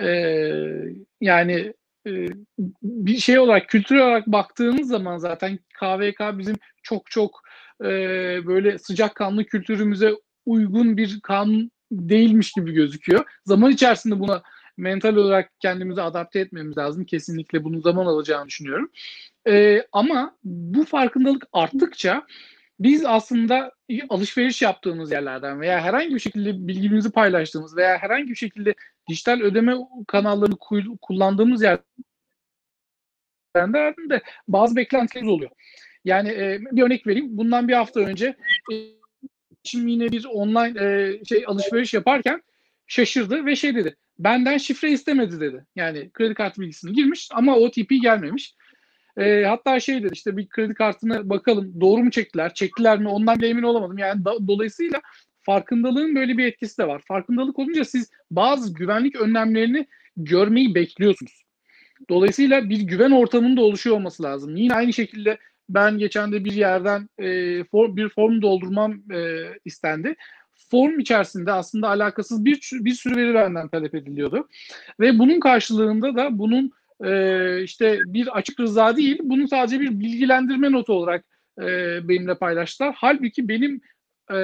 [0.00, 0.52] Ee,
[1.20, 1.74] yani
[2.06, 2.26] e,
[2.82, 7.42] bir şey olarak kültürel olarak baktığımız zaman zaten KVK bizim çok çok
[7.80, 7.86] e,
[8.46, 10.12] böyle sıcakkanlı kültürümüze
[10.46, 13.24] uygun bir kanun değilmiş gibi gözüküyor.
[13.44, 14.42] Zaman içerisinde buna
[14.76, 17.04] mental olarak kendimizi adapte etmemiz lazım.
[17.04, 18.90] Kesinlikle bunun zaman alacağını düşünüyorum.
[19.48, 22.26] E, ama bu farkındalık arttıkça
[22.80, 23.72] biz aslında
[24.08, 28.74] alışveriş yaptığımız yerlerden veya herhangi bir şekilde bilgimizi paylaştığımız veya herhangi bir şekilde
[29.08, 29.74] dijital ödeme
[30.06, 30.56] kanallarını
[31.00, 31.80] kullandığımız yerden
[34.10, 35.50] de bazı beklentilerimiz oluyor.
[36.04, 37.36] Yani e, bir örnek vereyim.
[37.36, 38.26] Bundan bir hafta önce
[38.72, 38.74] e,
[39.64, 42.42] şimdi yine bir online e, şey alışveriş yaparken
[42.86, 43.96] şaşırdı ve şey dedi.
[44.18, 45.64] Benden şifre istemedi dedi.
[45.76, 48.54] Yani kredi kartı bilgisini girmiş ama OTP gelmemiş.
[49.18, 53.38] E, hatta şey dedi işte bir kredi kartına bakalım doğru mu çektiler, çektiler mi ondan
[53.38, 53.98] bile emin olamadım.
[53.98, 55.00] Yani da, dolayısıyla
[55.42, 57.02] farkındalığın böyle bir etkisi de var.
[57.08, 61.42] Farkındalık olunca siz bazı güvenlik önlemlerini görmeyi bekliyorsunuz.
[62.10, 64.56] Dolayısıyla bir güven ortamında oluşuyor olması lazım.
[64.56, 65.38] Yine aynı şekilde
[65.68, 70.16] ben geçen de bir yerden e, form, bir form doldurmam e, istendi.
[70.70, 74.48] Form içerisinde aslında alakasız bir, bir sürü veri benden talep ediliyordu.
[75.00, 76.72] Ve bunun karşılığında da bunun
[77.04, 81.24] e, işte bir açık rıza değil, bunu sadece bir bilgilendirme notu olarak
[81.60, 81.64] e,
[82.08, 82.94] benimle paylaştılar.
[82.98, 83.80] Halbuki benim
[84.32, 84.38] e,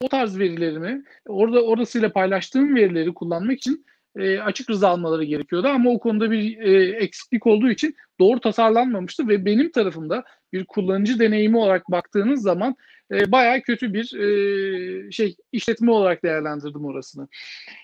[0.00, 3.86] o tarz verilerimi orada orasıyla paylaştığım verileri kullanmak için
[4.16, 9.28] e, açık rıza almaları gerekiyordu ama o konuda bir e, eksiklik olduğu için doğru tasarlanmamıştı
[9.28, 12.76] ve benim tarafımda bir kullanıcı deneyimi olarak baktığınız zaman
[13.12, 17.28] e, bayağı kötü bir e, şey işletme olarak değerlendirdim orasını.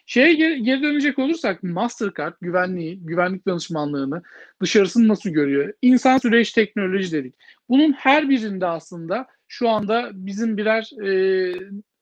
[0.07, 4.23] Şeye geri, geri dönecek olursak Mastercard güvenliği, güvenlik danışmanlığını
[4.63, 5.73] dışarısını nasıl görüyor?
[5.83, 7.35] İnsan süreç teknoloji dedik.
[7.69, 11.55] Bunun her birinde aslında şu anda bizim birer e,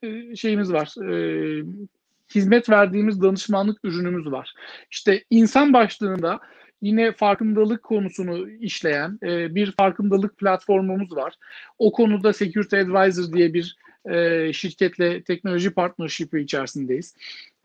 [0.02, 0.94] e şeyimiz var.
[1.10, 1.64] E,
[2.34, 4.54] hizmet verdiğimiz danışmanlık ürünümüz var.
[4.90, 6.40] İşte insan başlığında
[6.84, 11.34] yine farkındalık konusunu işleyen e, bir farkındalık platformumuz var.
[11.78, 13.76] O konuda Security Advisor diye bir
[14.10, 17.14] e, şirketle teknoloji partnership'i içerisindeyiz.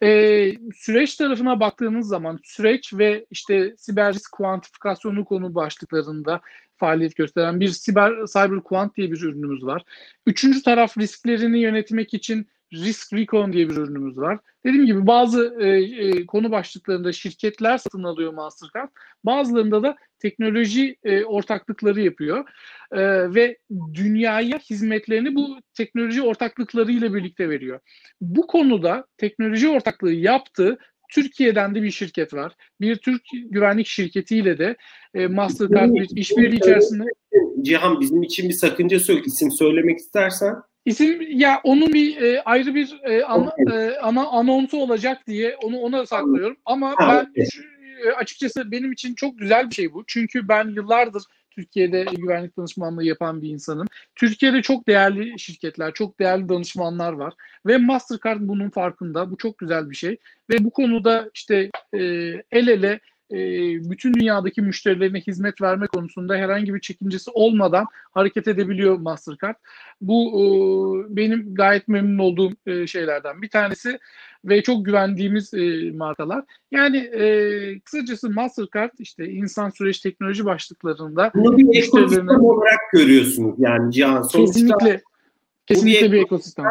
[0.04, 6.42] E, süreç tarafına baktığınız zaman süreç ve işte siber risk kuantifikasyonu konu başlıklarında
[6.78, 9.84] faaliyet gösteren bir siber cyber quant diye bir ürünümüz var.
[10.26, 14.40] Üçüncü taraf risklerini yönetmek için Risk Recon diye bir ürünümüz var.
[14.66, 18.90] Dediğim gibi bazı e, e, konu başlıklarında şirketler satın alıyor Mastercard.
[19.24, 22.50] Bazılarında da teknoloji e, ortaklıkları yapıyor.
[22.92, 23.58] E, ve
[23.94, 27.80] dünyaya hizmetlerini bu teknoloji ortaklıklarıyla birlikte veriyor.
[28.22, 30.78] Bu konuda teknoloji ortaklığı yaptığı
[31.10, 32.54] Türkiye'den de bir şirket var.
[32.82, 34.76] Bir Türk güvenlik şirketiyle de
[35.14, 37.04] e, Mastercard bir işbirliği içerisinde.
[37.62, 40.56] Cihan bizim için bir sakınca söyle, isim söylemek istersen.
[40.86, 45.80] İsim ya onun bir e, ayrı bir e, ana, e, ana anonsu olacak diye onu
[45.80, 46.58] ona saklıyorum.
[46.66, 47.34] Ama ben
[48.06, 50.04] e, açıkçası benim için çok güzel bir şey bu.
[50.08, 53.88] Çünkü ben yıllardır Türkiye'de güvenlik danışmanlığı yapan bir insanım.
[54.16, 57.34] Türkiye'de çok değerli şirketler, çok değerli danışmanlar var
[57.66, 59.32] ve Mastercard bunun farkında.
[59.32, 60.18] Bu çok güzel bir şey
[60.50, 62.00] ve bu konuda işte e,
[62.52, 63.00] el ele
[63.32, 63.38] e,
[63.90, 69.56] bütün dünyadaki müşterilerine hizmet verme konusunda herhangi bir çekincesi olmadan hareket edebiliyor Mastercard.
[70.02, 70.46] Bu e,
[71.16, 74.00] benim gayet memnun olduğum e, şeylerden bir tanesi
[74.46, 75.54] ve çok güvendiğimiz
[75.94, 76.44] markalar.
[76.72, 77.10] Yani
[77.86, 84.22] kısacası Mastercard işte insan süreç teknoloji başlıklarında bunu bir ekosistem olarak görüyorsunuz yani Cihan.
[84.22, 85.02] Sonuçta Kesinlikle.
[85.70, 86.66] Kesinlikle bir, ekosistem.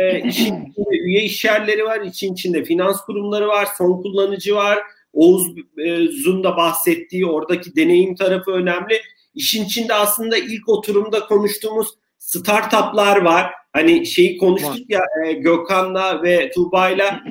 [0.00, 4.78] E, işin üye işyerleri var, için içinde finans kurumları var, son kullanıcı var,
[5.14, 9.00] Oğuz'un e, da bahsettiği oradaki deneyim tarafı önemli.
[9.34, 11.88] İşin içinde aslında ilk oturumda konuştuğumuz
[12.18, 13.50] startuplar var.
[13.72, 17.24] Hani şeyi konuştuk ya e, Gökhan'la ve Tuğba'yla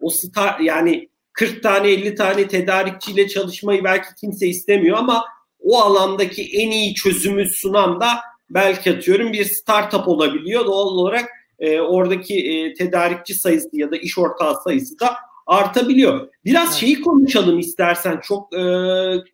[0.00, 5.24] o start yani 40 tane 50 tane tedarikçiyle çalışmayı belki kimse istemiyor ama
[5.60, 8.08] o alandaki en iyi çözümü sunan da
[8.50, 10.66] belki atıyorum bir startup olabiliyor.
[10.66, 11.28] Doğal olarak
[11.58, 15.16] e, oradaki e, tedarikçi sayısı ya da iş ortağı sayısı da
[15.46, 16.28] artabiliyor.
[16.44, 16.76] Biraz evet.
[16.76, 18.62] şeyi konuşalım istersen çok e,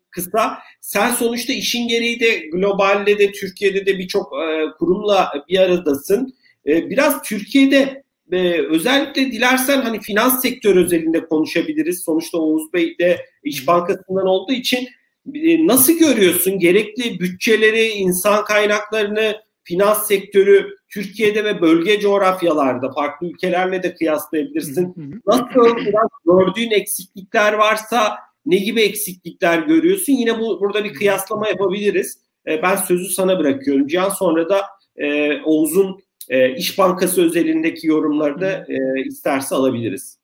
[0.09, 0.57] kısa.
[0.81, 6.33] Sen sonuçta işin gereği de globalde de Türkiye'de de birçok e, kurumla bir aradasın.
[6.67, 12.03] E, biraz Türkiye'de e, özellikle dilersen hani finans sektörü özelinde konuşabiliriz.
[12.03, 14.87] Sonuçta Oğuz Bey de İş Bankası'ndan olduğu için
[15.35, 23.83] e, nasıl görüyorsun gerekli bütçeleri, insan kaynaklarını, finans sektörü Türkiye'de ve bölge coğrafyalarda farklı ülkelerle
[23.83, 25.21] de kıyaslayabilirsin.
[25.27, 28.15] Nasıl biraz gördüğün eksiklikler varsa
[28.45, 30.13] ne gibi eksiklikler görüyorsun?
[30.13, 32.17] Yine bu burada bir kıyaslama yapabiliriz.
[32.47, 33.87] E, ben sözü sana bırakıyorum.
[33.87, 34.61] Cihan sonra da
[34.95, 40.19] e, Oğuz'un e, İş Bankası özelindeki yorumları da e, isterse alabiliriz.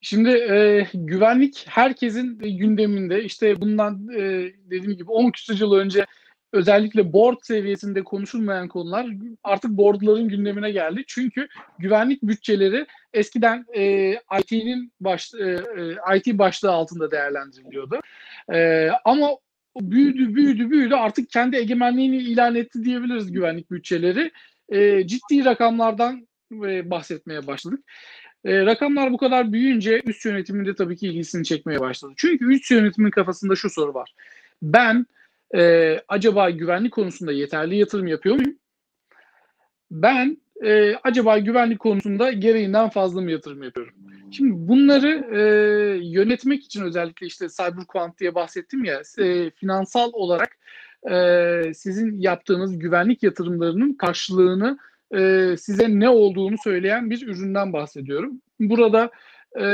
[0.00, 3.24] Şimdi e, güvenlik herkesin gündeminde.
[3.24, 6.06] İşte bundan e, dediğim gibi 10 küsur yıl önce
[6.54, 9.06] özellikle board seviyesinde konuşulmayan konular
[9.44, 11.04] artık boardların gündemine geldi.
[11.06, 11.48] Çünkü
[11.78, 15.44] güvenlik bütçeleri eskiden e, IT'nin baş, e,
[16.12, 18.00] e IT başlığı altında değerlendiriliyordu.
[18.52, 19.30] E, ama
[19.80, 24.30] büyüdü büyüdü büyüdü artık kendi egemenliğini ilan etti diyebiliriz güvenlik bütçeleri.
[24.68, 27.80] E, ciddi rakamlardan e, bahsetmeye başladık.
[28.44, 32.12] E, rakamlar bu kadar büyüyünce üst yönetiminde tabii ki ilgisini çekmeye başladı.
[32.16, 34.14] Çünkü üst yönetimin kafasında şu soru var.
[34.62, 35.06] Ben
[35.56, 38.58] e, acaba güvenlik konusunda yeterli yatırım yapıyor muyum?
[39.90, 43.94] Ben e, acaba güvenlik konusunda gereğinden fazla mı yatırım yapıyorum?
[44.30, 45.40] Şimdi bunları e,
[46.02, 50.56] yönetmek için özellikle işte CyberQuant diye bahsettim ya e, finansal olarak
[51.10, 54.78] e, sizin yaptığınız güvenlik yatırımlarının karşılığını
[55.14, 58.40] e, size ne olduğunu söyleyen bir üründen bahsediyorum.
[58.60, 59.10] Burada
[59.60, 59.66] e,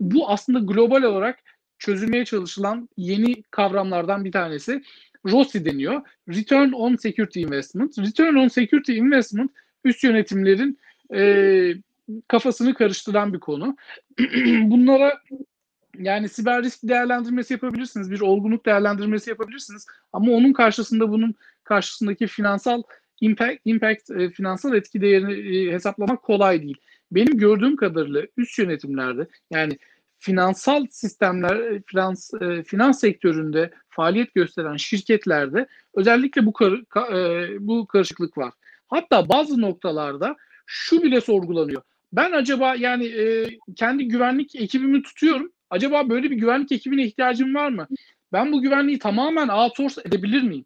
[0.00, 1.38] bu aslında global olarak
[1.82, 4.82] çözülmeye çalışılan yeni kavramlardan bir tanesi.
[5.26, 6.00] ROSI deniyor.
[6.28, 7.98] Return on Security Investment.
[7.98, 9.50] Return on Security Investment
[9.84, 10.78] üst yönetimlerin
[11.14, 11.74] e,
[12.28, 13.76] kafasını karıştıran bir konu.
[14.62, 15.20] Bunlara
[15.98, 22.82] yani siber risk değerlendirmesi yapabilirsiniz, bir olgunluk değerlendirmesi yapabilirsiniz ama onun karşısında bunun karşısındaki finansal
[23.20, 26.76] impact, impact e, finansal etki değerini e, hesaplamak kolay değil.
[27.12, 29.78] Benim gördüğüm kadarıyla üst yönetimlerde yani
[30.22, 37.48] finansal sistemler, e, finans e, finans sektöründe faaliyet gösteren şirketlerde özellikle bu kar, ka, e,
[37.60, 38.52] bu karışıklık var.
[38.88, 41.82] Hatta bazı noktalarda şu bile sorgulanıyor.
[42.12, 45.52] Ben acaba yani e, kendi güvenlik ekibimi tutuyorum.
[45.70, 47.86] Acaba böyle bir güvenlik ekibine ihtiyacım var mı?
[48.32, 50.64] Ben bu güvenliği tamamen outsource edebilir miyim?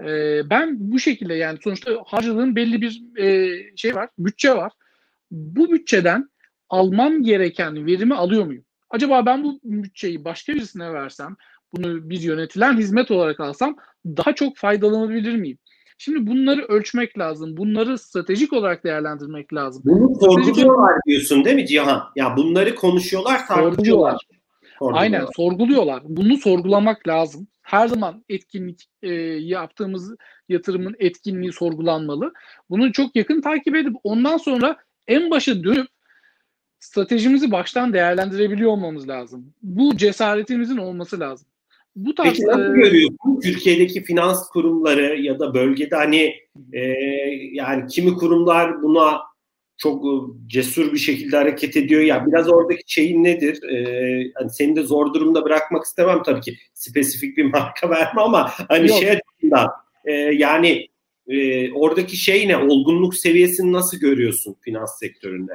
[0.00, 4.72] E, ben bu şekilde yani sonuçta harcadığım belli bir e, şey var, bütçe var.
[5.30, 6.28] Bu bütçeden
[6.70, 8.64] almam gereken verimi alıyor muyum?
[8.90, 11.36] Acaba ben bu bütçeyi başka birisine versem,
[11.72, 15.58] bunu bir yönetilen hizmet olarak alsam daha çok faydalanabilir miyim?
[15.98, 17.56] Şimdi bunları ölçmek lazım.
[17.56, 19.82] Bunları stratejik olarak değerlendirmek lazım.
[19.86, 22.02] Bunu sorguluyorlar diyorsun değil mi Cihan?
[22.16, 24.26] Ya bunları konuşuyorlar, tartışıyorlar.
[24.80, 26.02] Aynen sorguluyorlar.
[26.04, 27.48] Bunu sorgulamak lazım.
[27.62, 30.14] Her zaman etkinlik e, yaptığımız
[30.48, 32.32] yatırımın etkinliği sorgulanmalı.
[32.70, 34.76] Bunu çok yakın takip edip ondan sonra
[35.08, 35.88] en başa dönüp
[36.80, 39.54] stratejimizi baştan değerlendirebiliyor olmamız lazım.
[39.62, 41.46] Bu cesaretimizin olması lazım.
[41.96, 46.34] Bu tarz, Peki nasıl e, görüyorsun Türkiye'deki finans kurumları ya da bölgede hani
[46.72, 46.80] e,
[47.52, 49.20] yani kimi kurumlar buna
[49.78, 50.04] çok
[50.46, 53.62] cesur bir şekilde hareket ediyor ya biraz oradaki şeyin nedir?
[53.62, 58.50] Ee, hani seni de zor durumda bırakmak istemem tabii ki spesifik bir marka verme ama
[58.68, 58.98] hani Yok.
[58.98, 59.68] şey açısından
[60.04, 60.88] e, yani
[61.28, 62.56] e, oradaki şey ne?
[62.56, 65.52] Olgunluk seviyesini nasıl görüyorsun finans sektöründe?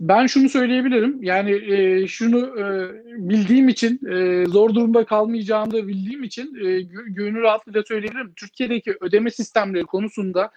[0.00, 1.22] Ben şunu söyleyebilirim.
[1.22, 2.90] Yani e, şunu e,
[3.28, 8.32] bildiğim için e, zor durumda kalmayacağımı da bildiğim için e, gönül rahatlığıyla söyleyebilirim.
[8.36, 10.50] Türkiye'deki ödeme sistemleri konusunda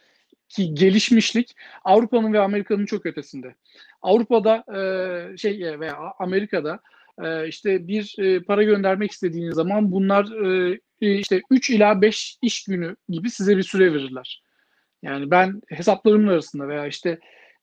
[0.50, 3.56] ki gelişmişlik Avrupa'nın ve Amerika'nın çok ötesinde.
[4.02, 6.80] Avrupa'da e, şey e, veya Amerika'da
[7.24, 12.64] e, işte bir e, para göndermek istediğiniz zaman bunlar e, işte 3 ila 5 iş
[12.64, 14.44] günü gibi size bir süre verirler.
[15.04, 17.20] Yani ben hesaplarımın arasında veya işte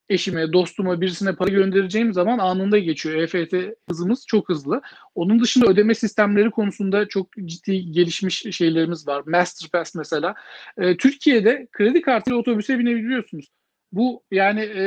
[0.09, 3.15] eşime, dostuma, birisine para göndereceğim zaman anında geçiyor.
[3.15, 3.55] EFT
[3.91, 4.83] hızımız çok hızlı.
[5.15, 9.23] Onun dışında ödeme sistemleri konusunda çok ciddi gelişmiş şeylerimiz var.
[9.27, 10.35] Masterpass mesela.
[10.79, 13.47] E, Türkiye'de kredi kartıyla otobüse binebiliyorsunuz.
[13.93, 14.81] Bu yani e,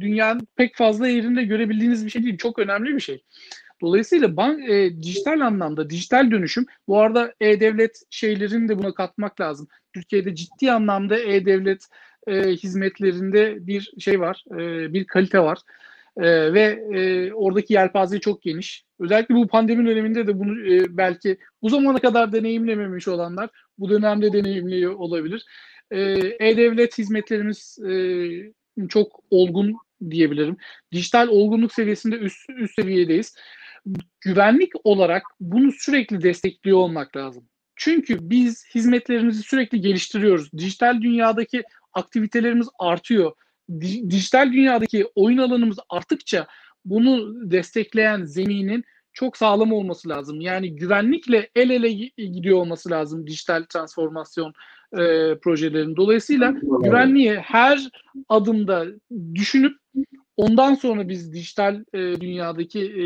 [0.00, 2.38] dünyanın pek fazla yerinde görebildiğiniz bir şey değil.
[2.38, 3.24] Çok önemli bir şey.
[3.80, 9.68] Dolayısıyla bank e, dijital anlamda dijital dönüşüm bu arada e-devlet şeylerini de buna katmak lazım.
[9.94, 11.88] Türkiye'de ciddi anlamda e-devlet
[12.28, 15.58] e, hizmetlerinde bir şey var, e, bir kalite var.
[16.16, 16.62] E, ve
[16.94, 18.84] e, oradaki yelpaze çok geniş.
[19.00, 24.32] Özellikle bu pandemi döneminde de bunu e, belki bu zamana kadar deneyimlememiş olanlar bu dönemde
[24.32, 25.44] deneyimliyor olabilir.
[25.90, 26.00] E,
[26.40, 29.76] E-Devlet hizmetlerimiz e, çok olgun
[30.10, 30.56] diyebilirim.
[30.92, 33.34] Dijital olgunluk seviyesinde üst, üst seviyedeyiz.
[34.20, 37.44] Güvenlik olarak bunu sürekli destekliyor olmak lazım.
[37.76, 40.52] Çünkü biz hizmetlerimizi sürekli geliştiriyoruz.
[40.52, 41.62] Dijital dünyadaki
[41.92, 43.32] aktivitelerimiz artıyor.
[44.10, 46.46] Dijital dünyadaki oyun alanımız arttıkça
[46.84, 50.40] bunu destekleyen zeminin çok sağlam olması lazım.
[50.40, 54.52] Yani güvenlikle el ele gidiyor olması lazım dijital transformasyon
[54.92, 55.96] e, projelerin.
[55.96, 57.88] Dolayısıyla güvenliği her
[58.28, 58.86] adımda
[59.34, 59.76] düşünüp
[60.36, 63.04] ondan sonra biz dijital e, dünyadaki e,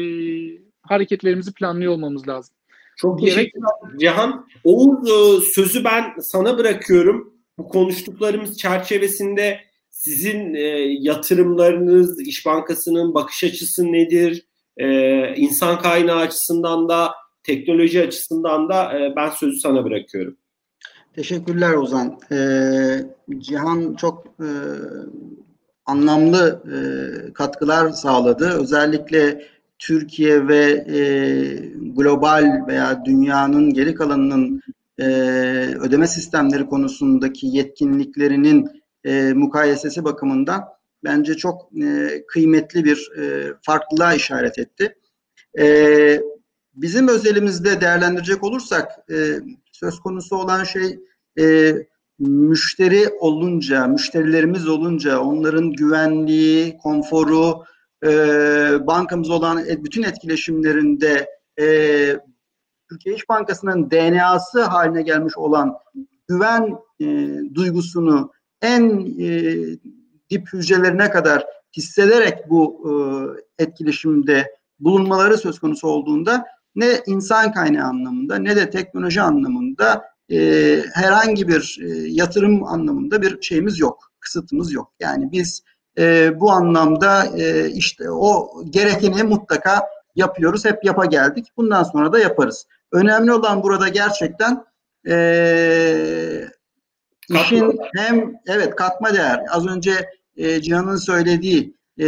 [0.83, 2.55] hareketlerimizi planlıyor olmamız lazım.
[2.97, 3.71] Çok teşekkürler
[4.01, 4.47] Cihan.
[4.65, 7.32] Oğuz e, sözü ben sana bırakıyorum.
[7.59, 10.61] Bu konuştuklarımız çerçevesinde sizin e,
[11.01, 14.47] yatırımlarınız, İş Bankası'nın bakış açısı nedir?
[14.77, 14.87] E,
[15.37, 20.37] insan kaynağı açısından da, teknoloji açısından da e, ben sözü sana bırakıyorum.
[21.15, 22.19] Teşekkürler Ozan.
[22.33, 22.99] Ee,
[23.39, 24.49] Cihan çok e,
[25.87, 26.77] anlamlı e,
[27.33, 28.49] katkılar sağladı.
[28.61, 29.47] Özellikle
[29.79, 31.01] Türkiye ve e,
[31.75, 34.63] global veya dünyanın geri kalanının
[34.99, 35.05] e,
[35.81, 40.65] ödeme sistemleri konusundaki yetkinliklerinin e, mukayesesi bakımından
[41.05, 44.95] bence çok e, kıymetli bir e, farklılığa işaret etti.
[45.59, 46.21] E,
[46.75, 49.41] bizim özelimizde değerlendirecek olursak e,
[49.73, 50.99] söz konusu olan şey
[51.39, 51.75] e,
[52.19, 57.65] müşteri olunca, müşterilerimiz olunca onların güvenliği, konforu,
[58.05, 58.09] e,
[58.87, 61.29] bankamız olan bütün etkileşimlerinde
[61.61, 61.67] e,
[62.93, 65.75] Türkiye İş Bankası'nın DNA'sı haline gelmiş olan
[66.29, 67.07] güven e,
[67.55, 68.33] duygusunu
[68.63, 69.57] en e,
[70.31, 72.85] dip hücrelerine kadar hissederek bu
[73.59, 80.39] e, etkileşimde bulunmaları söz konusu olduğunda ne insan kaynağı anlamında ne de teknoloji anlamında e,
[80.95, 84.93] herhangi bir e, yatırım anlamında bir şeyimiz yok, kısıtımız yok.
[85.01, 85.63] Yani biz
[85.99, 90.65] e, bu anlamda e, işte o gerekeni mutlaka yapıyoruz.
[90.65, 91.47] Hep yapa geldik.
[91.57, 92.67] Bundan sonra da yaparız.
[92.93, 94.65] Önemli olan burada gerçekten
[95.09, 96.49] e,
[97.29, 99.41] işin hem evet katma değer.
[99.51, 102.07] Az önce e, Cihan'ın söylediği e,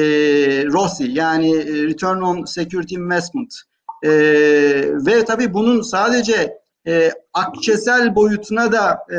[0.64, 3.55] ROSI yani e, Return on Security Investment
[4.03, 4.11] e,
[5.07, 9.18] ve tabii bunun sadece e, akçesel boyutuna da e,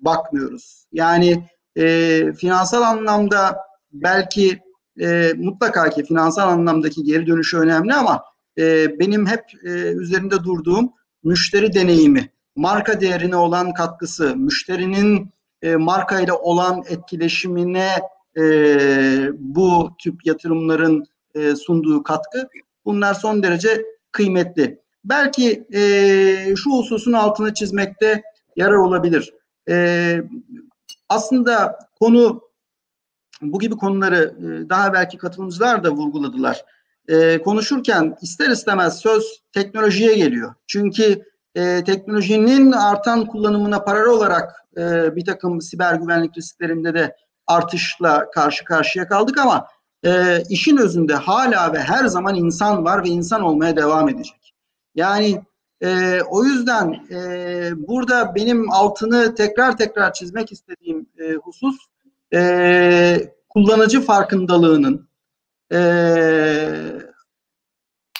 [0.00, 0.86] bakmıyoruz.
[0.92, 3.58] Yani e, finansal anlamda
[3.92, 4.60] belki
[5.00, 8.24] e, mutlaka ki finansal anlamdaki geri dönüşü önemli ama
[8.58, 10.92] e, benim hep e, üzerinde durduğum
[11.24, 15.30] müşteri deneyimi, marka değerine olan katkısı, müşterinin
[15.62, 17.90] e, marka ile olan etkileşimine
[18.36, 18.42] e,
[19.38, 22.48] bu tip yatırımların e, sunduğu katkı
[22.84, 24.82] bunlar son derece kıymetli.
[25.04, 25.80] Belki e,
[26.56, 28.22] şu hususun altını çizmekte
[28.56, 29.34] yarar olabilir.
[29.68, 30.16] E,
[31.08, 32.42] aslında konu
[33.42, 36.64] bu gibi konuları e, daha belki katılımcılar da vurguladılar.
[37.08, 40.54] E, konuşurken ister istemez söz teknolojiye geliyor.
[40.66, 41.22] Çünkü
[41.54, 48.64] e, teknolojinin artan kullanımına paralel olarak e, bir takım siber güvenlik risklerinde de artışla karşı
[48.64, 49.66] karşıya kaldık ama
[50.04, 54.54] e, işin özünde hala ve her zaman insan var ve insan olmaya devam edecek.
[54.94, 55.42] Yani
[55.82, 61.76] e, o yüzden e, burada benim altını tekrar tekrar çizmek istediğim e, husus
[62.34, 65.08] e, kullanıcı farkındalığının
[65.72, 65.80] e,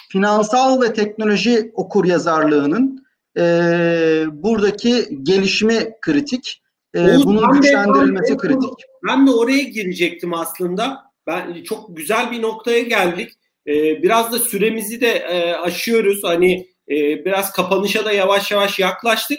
[0.09, 3.07] finansal ve teknoloji okur yazarlığının
[3.39, 3.43] e,
[4.33, 6.63] buradaki gelişimi kritik.
[6.95, 8.71] E, Oğuz, bunun güçlendirilmesi de, kritik.
[9.09, 11.13] Ben de oraya girecektim aslında.
[11.27, 13.33] Ben çok güzel bir noktaya geldik.
[13.67, 16.25] E, biraz da süremizi de e, aşıyoruz.
[16.25, 19.39] Hani e, biraz kapanışa da yavaş yavaş yaklaştık.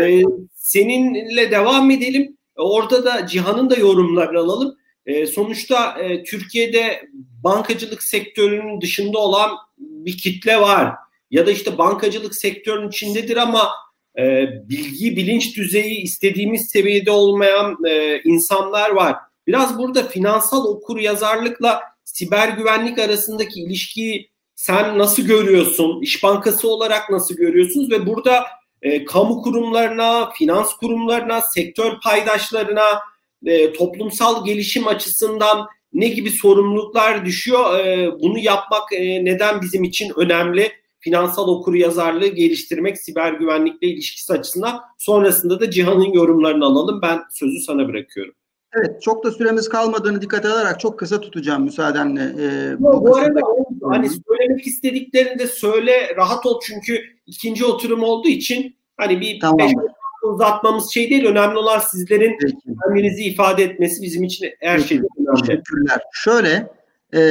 [0.00, 0.22] E,
[0.54, 2.36] seninle devam edelim.
[2.56, 4.76] Orada da Cihan'ın da yorumlarını alalım.
[5.06, 7.08] E, sonuçta e, Türkiye'de
[7.44, 10.94] bankacılık sektörünün dışında olan bir kitle var.
[11.30, 13.70] Ya da işte bankacılık sektörünün içindedir ama
[14.18, 19.16] e, bilgi, bilinç düzeyi istediğimiz seviyede olmayan e, insanlar var.
[19.46, 26.02] Biraz burada finansal okur yazarlıkla siber güvenlik arasındaki ilişkiyi sen nasıl görüyorsun?
[26.02, 27.90] İş Bankası olarak nasıl görüyorsunuz?
[27.90, 28.46] Ve burada
[28.82, 33.00] e, kamu kurumlarına, finans kurumlarına, sektör paydaşlarına,
[33.46, 37.78] e, toplumsal gelişim açısından ne gibi sorumluluklar düşüyor?
[37.78, 40.72] E, bunu yapmak e, neden bizim için önemli?
[41.00, 44.80] Finansal okur yazarlığı geliştirmek siber güvenlikle ilişkisi açısından.
[44.98, 47.02] Sonrasında da Cihan'ın yorumlarını alalım.
[47.02, 48.34] Ben sözü sana bırakıyorum.
[48.74, 52.20] Evet, çok da süremiz kalmadığını dikkat alarak çok kısa tutacağım müsaadenle.
[52.20, 53.40] Ee, bu, bu arada
[53.82, 59.58] hani söylemek istediklerini de söyle, rahat ol çünkü ikinci oturum olduğu için hani bir tamam.
[59.58, 59.72] beş
[60.26, 61.24] uzatmamız şey değil.
[61.26, 62.38] Önemli olan sizlerin
[62.88, 65.40] kendinizi ifade etmesi bizim için her şeyden önemli.
[65.40, 66.00] Teşekkürler.
[66.12, 66.72] Şöyle,
[67.14, 67.22] e,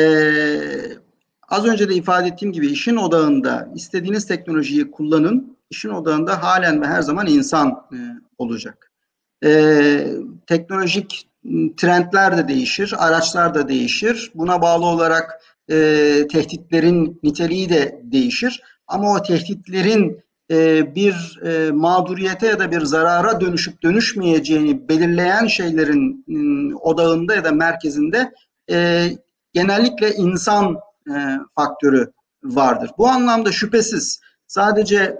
[1.50, 5.58] az önce de ifade ettiğim gibi işin odağında istediğiniz teknolojiyi kullanın.
[5.70, 7.98] İşin odağında halen ve her zaman insan e,
[8.38, 8.92] olacak.
[9.44, 9.52] E,
[10.48, 11.28] teknolojik
[11.78, 14.32] trendler de değişir, araçlar da değişir.
[14.36, 15.76] Buna bağlı olarak e,
[16.32, 18.64] tehditlerin niteliği de değişir.
[18.88, 26.26] Ama o tehditlerin e, bir e, mağduriyete ya da bir zarara dönüşüp dönüşmeyeceğini belirleyen şeylerin
[26.30, 28.32] e, odağında ya da merkezinde
[28.72, 29.08] e,
[29.54, 30.78] genellikle insan
[31.08, 31.16] e,
[31.56, 32.12] faktörü
[32.44, 32.92] vardır.
[32.98, 35.20] Bu anlamda şüphesiz sadece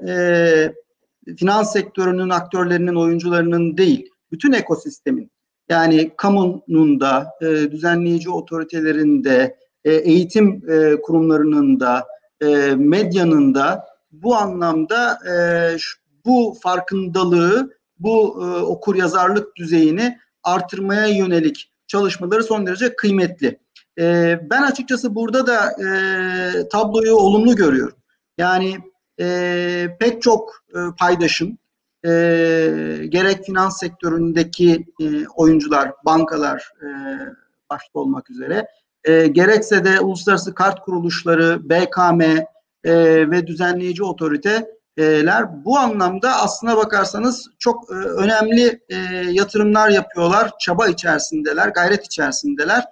[1.38, 5.32] finans sektörünün aktörlerinin, oyuncularının değil, bütün ekosistemin
[5.70, 9.24] yani kamunun da, düzenleyici otoritelerin
[9.86, 10.62] eğitim
[11.02, 12.08] kurumlarının da,
[12.76, 15.34] medyanın da bu anlamda e,
[16.26, 23.60] bu farkındalığı, bu e, okur yazarlık düzeyini artırmaya yönelik çalışmaları son derece kıymetli.
[24.00, 27.98] E, ben açıkçası burada da e, tabloyu olumlu görüyorum.
[28.38, 28.78] Yani
[29.20, 31.58] e, pek çok e, paydaşım,
[32.06, 32.10] e,
[33.10, 36.88] gerek finans sektöründeki e, oyuncular, bankalar e,
[37.70, 38.68] başta olmak üzere,
[39.04, 42.22] e, gerekse de uluslararası kart kuruluşları, BKM
[42.84, 42.94] e,
[43.32, 48.96] ve düzenleyici otoriteler bu anlamda aslına bakarsanız çok e, önemli e,
[49.32, 52.84] yatırımlar yapıyorlar, çaba içerisindeler, gayret içerisindeler.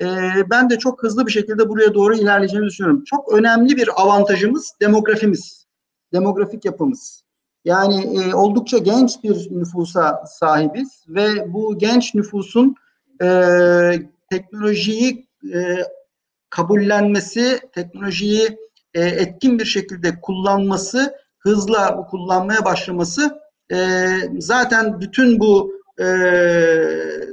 [0.00, 0.06] E,
[0.50, 3.04] ben de çok hızlı bir şekilde buraya doğru ilerleyeceğimizi düşünüyorum.
[3.04, 5.66] Çok önemli bir avantajımız demografimiz,
[6.12, 7.22] demografik yapımız.
[7.64, 12.74] Yani e, oldukça genç bir nüfusa sahibiz ve bu genç nüfusun
[13.22, 13.28] e,
[14.30, 15.76] teknolojiyi e,
[16.50, 18.58] kabullenmesi, teknolojiyi
[18.94, 23.38] e, etkin bir şekilde kullanması, hızla kullanmaya başlaması
[23.72, 24.06] e,
[24.38, 26.06] zaten bütün bu e,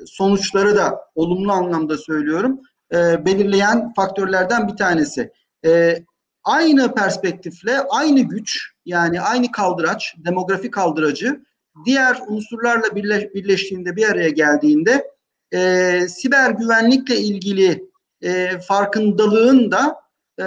[0.05, 2.59] sonuçları da olumlu anlamda söylüyorum
[2.93, 5.31] e, belirleyen faktörlerden bir tanesi.
[5.65, 6.03] E,
[6.43, 11.43] aynı perspektifle aynı güç yani aynı kaldıraç, demografi kaldıracı
[11.85, 15.11] diğer unsurlarla birleş, birleştiğinde bir araya geldiğinde
[15.53, 17.89] e, siber güvenlikle ilgili
[18.21, 19.95] e, farkındalığın da
[20.39, 20.43] e,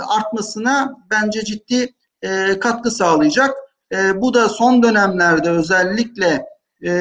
[0.00, 3.50] artmasına bence ciddi e, katkı sağlayacak.
[3.92, 6.46] E, bu da son dönemlerde özellikle
[6.84, 6.92] e,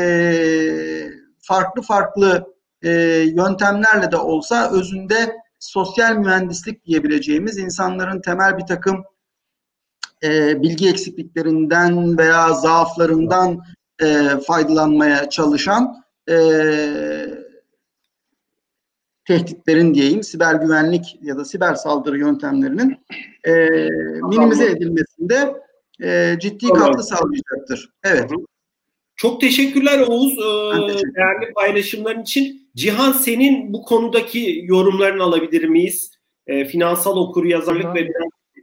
[1.41, 2.89] farklı farklı e,
[3.35, 9.03] yöntemlerle de olsa özünde sosyal mühendislik diyebileceğimiz insanların temel bir takım
[10.23, 13.59] e, bilgi eksikliklerinden veya zaaflarından
[14.01, 16.35] e, faydalanmaya çalışan e,
[19.25, 22.97] tehditlerin diyeyim siber güvenlik ya da siber saldırı yöntemlerinin
[23.43, 23.69] e,
[24.29, 25.53] minimize edilmesinde
[26.03, 26.83] e, ciddi tamam.
[26.83, 27.89] katkı sağlayacaktır.
[28.03, 28.31] Evet.
[29.15, 32.69] Çok teşekkürler Oğuz e, teşekkür değerli paylaşımların için.
[32.75, 36.11] Cihan senin bu konudaki yorumlarını alabilir miyiz?
[36.47, 38.07] E, finansal okur yazarlık ve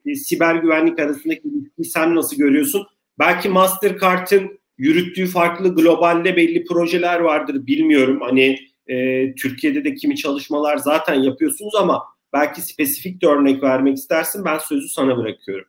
[0.07, 2.87] e, siber güvenlik arasındaki ilişkiyi sen nasıl görüyorsun?
[3.19, 8.21] Belki Mastercard'ın yürüttüğü farklı globalde belli projeler vardır bilmiyorum.
[8.21, 14.45] Hani e, Türkiye'de de kimi çalışmalar zaten yapıyorsunuz ama belki spesifik de örnek vermek istersin.
[14.45, 15.69] Ben sözü sana bırakıyorum.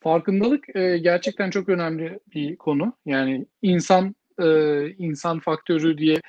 [0.00, 2.92] Farkındalık e, gerçekten çok önemli bir konu.
[3.06, 4.46] Yani insan e,
[4.90, 6.20] insan faktörü diye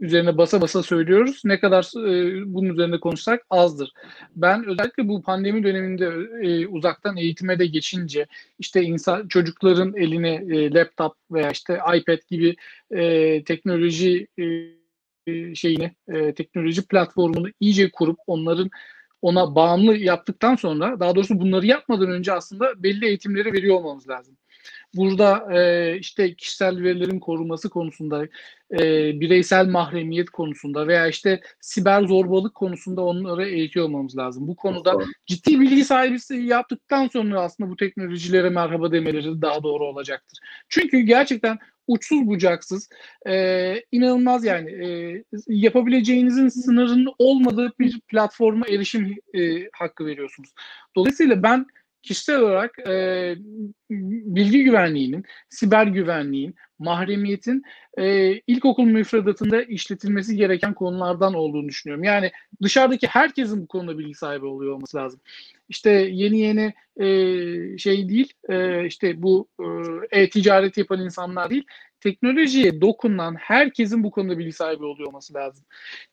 [0.00, 1.42] üzerine basa basa söylüyoruz.
[1.44, 3.92] Ne kadar e, bunun üzerinde konuşsak azdır.
[4.36, 6.06] Ben özellikle bu pandemi döneminde
[6.42, 8.26] e, uzaktan eğitime de geçince
[8.58, 12.56] işte insan çocukların eline e, laptop veya işte iPad gibi
[12.90, 14.44] e, teknoloji e,
[15.54, 18.70] şeyini e, teknoloji platformunu iyice kurup onların
[19.22, 24.36] ona bağımlı yaptıktan sonra daha doğrusu bunları yapmadan önce aslında belli eğitimleri veriyor olmamız lazım.
[24.96, 28.24] Burada e, işte kişisel verilerin korunması konusunda,
[28.72, 28.80] e,
[29.20, 34.48] bireysel mahremiyet konusunda veya işte siber zorbalık konusunda onları eğitiyor olmamız lazım.
[34.48, 40.38] Bu konuda ciddi bilgi sahibi yaptıktan sonra aslında bu teknolojilere merhaba demeleri daha doğru olacaktır.
[40.68, 42.88] Çünkü gerçekten uçsuz bucaksız
[43.26, 50.54] e, inanılmaz yani e, yapabileceğinizin sınırının olmadığı bir platforma erişim e, hakkı veriyorsunuz.
[50.96, 51.66] Dolayısıyla ben
[52.06, 53.34] kişisel olarak e,
[53.90, 57.62] bilgi güvenliğinin, siber güvenliğin mahremiyetin
[57.98, 62.04] e, ilkokul müfredatında işletilmesi gereken konulardan olduğunu düşünüyorum.
[62.04, 62.32] Yani
[62.62, 65.20] dışarıdaki herkesin bu konuda bilgi sahibi oluyor olması lazım.
[65.68, 69.48] İşte yeni yeni e, şey değil, e, işte bu
[70.12, 71.64] e, e-ticaret yapan insanlar değil,
[72.00, 75.64] teknolojiye dokunan herkesin bu konuda bilgi sahibi oluyor olması lazım.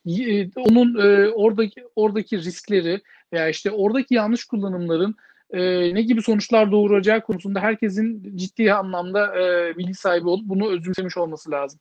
[0.05, 3.01] E, onun e, oradaki oradaki riskleri
[3.33, 5.15] veya işte oradaki yanlış kullanımların
[5.53, 11.17] e, ne gibi sonuçlar doğuracağı konusunda herkesin ciddi anlamda e, bilgi sahibi olup bunu özümsemiş
[11.17, 11.79] olması lazım.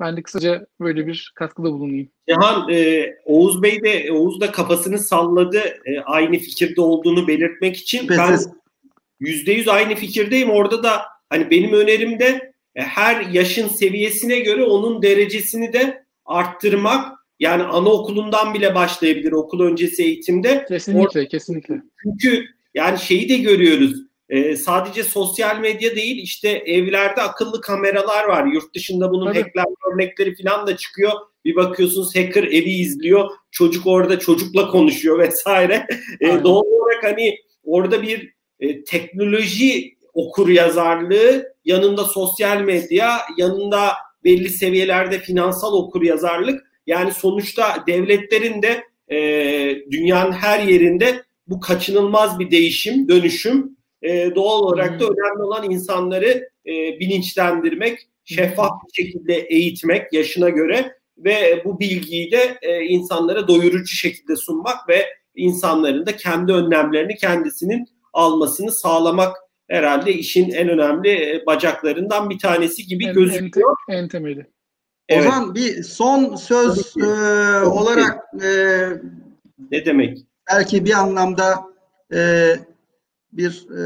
[0.00, 2.08] Ben de kısaca böyle bir katkıda bulunayım.
[2.28, 8.08] Cihan, e, Oğuz Bey de Oğuz da kafasını salladı e, aynı fikirde olduğunu belirtmek için.
[8.08, 8.38] Ben
[9.20, 10.50] yüzde yüz aynı fikirdeyim.
[10.50, 17.20] Orada da hani benim önerim de e, her yaşın seviyesine göre onun derecesini de arttırmak.
[17.40, 20.64] Yani anaokulundan bile başlayabilir okul öncesi eğitimde.
[20.68, 21.82] Kesinlikle, Orada, kesinlikle.
[22.02, 23.94] Çünkü yani şeyi de görüyoruz.
[24.28, 28.46] E, sadece sosyal medya değil işte evlerde akıllı kameralar var.
[28.46, 29.42] Yurt dışında bunun Tabii.
[29.42, 31.12] hacklenme örnekleri falan da çıkıyor.
[31.44, 33.30] Bir bakıyorsunuz hacker evi izliyor.
[33.50, 35.86] Çocuk orada çocukla konuşuyor vesaire.
[36.20, 43.92] E, doğal olarak hani orada bir e, teknoloji okur yazarlığı yanında sosyal medya yanında
[44.24, 49.18] belli seviyelerde finansal okur yazarlık yani sonuçta devletlerin de e,
[49.90, 53.76] dünyanın her yerinde bu kaçınılmaz bir değişim, dönüşüm.
[54.02, 60.92] E, doğal olarak da önemli olan insanları e, bilinçlendirmek, şeffaf bir şekilde eğitmek yaşına göre
[61.18, 67.86] ve bu bilgiyi de e, insanlara doyurucu şekilde sunmak ve insanların da kendi önlemlerini kendisinin
[68.12, 69.36] almasını sağlamak
[69.68, 73.76] herhalde işin en önemli e, bacaklarından bir tanesi gibi en, gözüküyor.
[73.88, 74.46] En, en temeli.
[75.08, 75.26] Evet.
[75.26, 77.06] O zaman bir son söz e,
[77.64, 78.48] olarak e,
[79.70, 80.18] ne demek?
[80.52, 81.64] Belki bir anlamda
[82.12, 82.52] e,
[83.32, 83.82] bir e,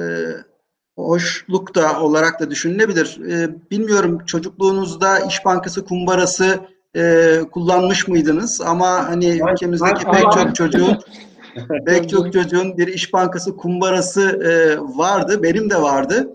[0.97, 3.21] hoşluk da olarak da düşünülebilir.
[3.31, 6.61] E, bilmiyorum çocukluğunuzda İş Bankası kumbarası
[6.97, 8.61] e, kullanmış mıydınız?
[8.61, 10.99] Ama hani ülkemizdeki pek çok çocuğun
[11.87, 15.43] pek çok çocuğun bir İş Bankası kumbarası e, vardı.
[15.43, 16.29] Benim de vardı.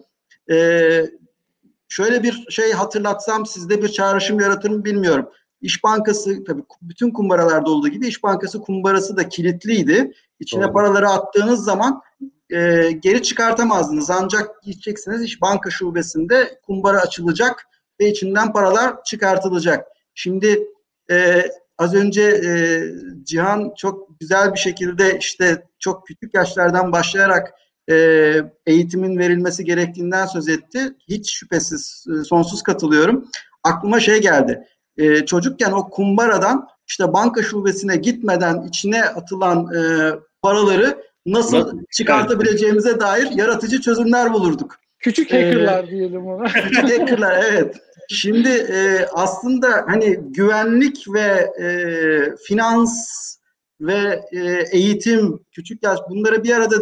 [0.52, 0.56] E,
[1.90, 5.30] şöyle bir şey hatırlatsam sizde bir çağrışım yaratır mı bilmiyorum.
[5.62, 10.14] İş Bankası tabii bütün kumbaralarda olduğu gibi İş Bankası kumbarası da kilitliydi.
[10.40, 10.74] İçine Doğru.
[10.74, 12.02] paraları attığınız zaman
[12.50, 14.10] e, geri çıkartamazdınız.
[14.10, 17.66] Ancak gideceksiniz İş Banka şubesinde kumbara açılacak
[18.00, 19.88] ve içinden paralar çıkartılacak.
[20.14, 20.68] Şimdi
[21.12, 21.46] e,
[21.78, 22.82] az önce e,
[23.24, 27.54] Cihan çok güzel bir şekilde işte çok küçük yaşlardan başlayarak
[27.92, 27.96] e,
[28.66, 30.94] eğitimin verilmesi gerektiğinden söz etti.
[31.08, 33.26] Hiç şüphesiz e, sonsuz katılıyorum.
[33.64, 34.68] Aklıma şey geldi
[35.00, 39.80] e, çocukken o kumbaradan işte banka şubesine gitmeden içine atılan e,
[40.42, 44.76] paraları nasıl, çıkartabileceğimize dair yaratıcı çözümler bulurduk.
[45.00, 46.44] Küçük hackerlar ee, diyelim ona.
[46.54, 47.76] Küçük hackerlar evet.
[48.10, 51.68] Şimdi e, aslında hani güvenlik ve e,
[52.48, 53.10] finans
[53.82, 56.76] ve e, eğitim, küçük yaş bunları bir arada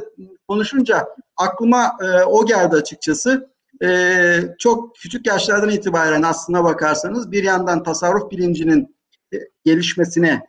[0.47, 1.07] konuşunca
[1.37, 3.49] aklıma e, o geldi açıkçası
[3.83, 8.97] e, çok küçük yaşlardan itibaren aslına bakarsanız bir yandan tasarruf bilincinin
[9.33, 10.41] e, gelişmesine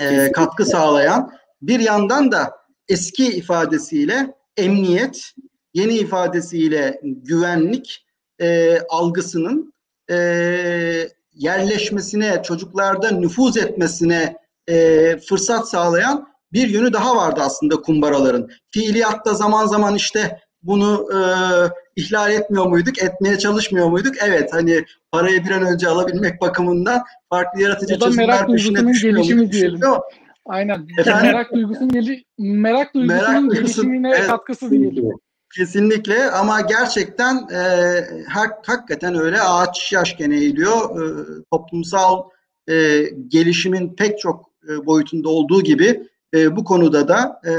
[0.00, 1.32] e, katkı sağlayan
[1.62, 2.56] bir yandan da
[2.88, 5.32] eski ifadesiyle emniyet,
[5.74, 8.06] yeni ifadesiyle güvenlik
[8.40, 9.74] e, algısının
[10.10, 10.16] e,
[11.32, 14.36] yerleşmesine, çocuklarda nüfuz etmesine
[14.68, 18.48] e, fırsat sağlayan bir yönü daha vardı aslında kumbaraların.
[18.70, 21.20] Fiiliyatta zaman zaman işte bunu e,
[21.96, 24.14] ihlal etmiyor muyduk, etmeye çalışmıyor muyduk?
[24.26, 29.80] Evet hani parayı bir an önce alabilmek bakımından farklı yaratıcı çözümler peşine düşmüyor diyelim.
[30.46, 30.86] Aynen.
[30.98, 31.26] Efendim?
[31.26, 35.10] Merak duygusunun geli merak duygusunun merak gelişimine evet, katkısı diyelim.
[35.56, 37.60] Kesinlikle ama gerçekten e,
[38.28, 40.76] hak, hakikaten öyle ağaç yaşken eğiliyor.
[40.76, 42.22] E, toplumsal
[42.70, 46.02] e, gelişimin pek çok e, boyutunda olduğu gibi
[46.34, 47.54] e, bu konuda da e,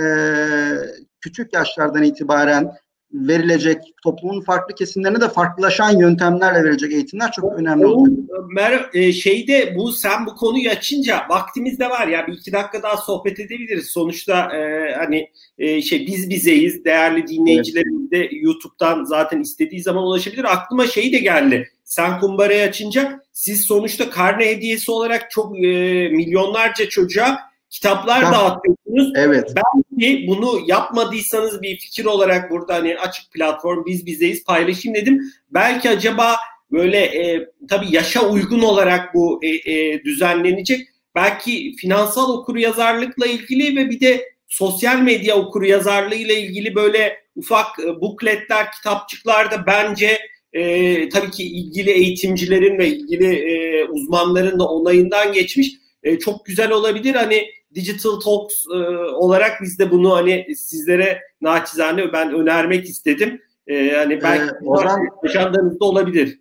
[1.21, 2.71] küçük yaşlardan itibaren
[3.13, 8.11] verilecek, toplumun farklı kesimlerine de farklılaşan yöntemlerle verilecek eğitimler çok önemli oldu.
[8.55, 12.83] Mer e, şeyde bu sen bu konuyu açınca vaktimiz de var ya bir iki dakika
[12.83, 13.85] daha sohbet edebiliriz.
[13.85, 20.53] Sonuçta e, hani e, şey biz bizeyiz değerli dinleyicilerimiz de YouTube'dan zaten istediği zaman ulaşabilir.
[20.53, 21.69] Aklıma şey de geldi.
[21.83, 25.69] Sen kumbarayı açınca siz sonuçta karne hediyesi olarak çok e,
[26.09, 28.33] milyonlarca çocuğa kitaplar Kitap.
[28.33, 29.13] dağıtıyorsunuz.
[29.15, 29.53] Evet.
[29.55, 35.21] Belki bunu yapmadıysanız bir fikir olarak burada hani açık platform biz bizeyiz paylaşayım dedim.
[35.51, 36.35] Belki acaba
[36.71, 40.87] böyle e, tabii yaşa uygun olarak bu e, e, düzenlenecek.
[41.15, 47.17] Belki finansal okuru yazarlıkla ilgili ve bir de sosyal medya okuru yazarlığı ile ilgili böyle
[47.35, 50.19] ufak e, bukletler, kitapçıklar da bence
[50.53, 55.73] e, tabii ki ilgili eğitimcilerin ve ilgili e, uzmanların da onayından geçmiş.
[56.03, 57.15] E, çok güzel olabilir.
[57.15, 63.41] Hani Digital Talks e, olarak biz de bunu hani sizlere naçizane ben önermek istedim.
[63.67, 66.39] E, hani belki ee, Ozan, ajandanızda olabilir.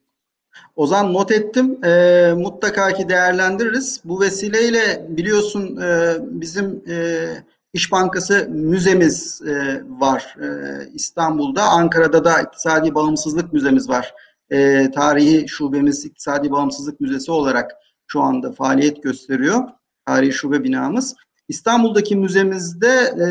[0.76, 1.84] Ozan not ettim.
[1.84, 4.00] E, mutlaka ki değerlendiririz.
[4.04, 7.26] Bu vesileyle biliyorsun e, bizim e,
[7.72, 10.46] İş Bankası müzemiz e, var e,
[10.94, 11.62] İstanbul'da.
[11.62, 14.14] Ankara'da da İktisadi Bağımsızlık Müzemiz var.
[14.50, 17.72] E, tarihi şubemiz İktisadi Bağımsızlık Müzesi olarak
[18.06, 19.64] şu anda faaliyet gösteriyor.
[20.06, 21.14] Tarihi şube binamız.
[21.48, 23.28] İstanbul'daki müzemizde e,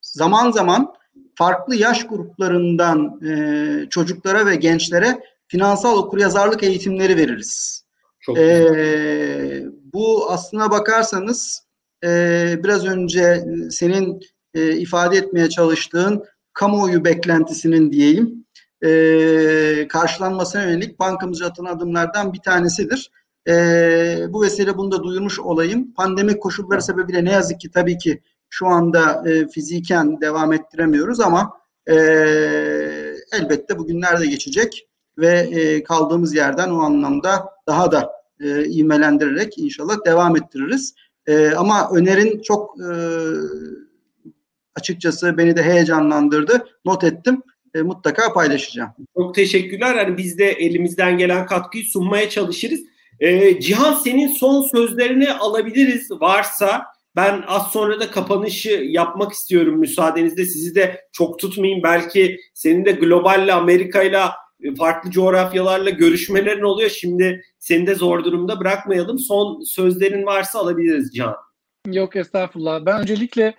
[0.00, 0.94] zaman zaman
[1.34, 7.84] farklı yaş gruplarından e, çocuklara ve gençlere finansal okuryazarlık eğitimleri veririz.
[8.20, 11.66] Çok e, bu aslına bakarsanız
[12.04, 12.08] e,
[12.64, 14.20] biraz önce senin
[14.54, 18.44] e, ifade etmeye çalıştığın kamuoyu beklentisinin diyeyim
[18.84, 23.10] e, karşılanmasına yönelik bankamızca atılan adımlardan bir tanesidir.
[23.48, 23.52] E,
[24.28, 25.94] bu vesile bunu da duyurmuş olayım.
[25.94, 31.52] Pandemi koşulları sebebiyle ne yazık ki tabii ki şu anda e, fiziken devam ettiremiyoruz ama
[31.86, 31.94] e,
[33.32, 34.88] elbette bugünler de geçecek
[35.18, 40.94] ve e, kaldığımız yerden o anlamda daha da e, ivmelendirerek inşallah devam ettiririz.
[41.26, 42.88] E, ama önerin çok e,
[44.74, 46.66] açıkçası beni de heyecanlandırdı.
[46.84, 47.42] Not ettim.
[47.74, 48.90] E, mutlaka paylaşacağım.
[49.16, 49.94] Çok teşekkürler.
[49.94, 52.80] Yani biz de elimizden gelen katkıyı sunmaya çalışırız.
[53.20, 56.84] E, Cihan senin son sözlerini alabiliriz varsa.
[57.16, 60.44] Ben az sonra da kapanışı yapmak istiyorum müsaadenizle.
[60.44, 61.82] Sizi de çok tutmayayım.
[61.82, 64.34] Belki senin de globalle Amerika'yla
[64.78, 66.90] farklı coğrafyalarla görüşmelerin oluyor.
[66.90, 69.18] Şimdi seni de zor durumda bırakmayalım.
[69.18, 71.36] Son sözlerin varsa alabiliriz Can.
[71.86, 72.86] Yok estağfurullah.
[72.86, 73.54] Ben öncelikle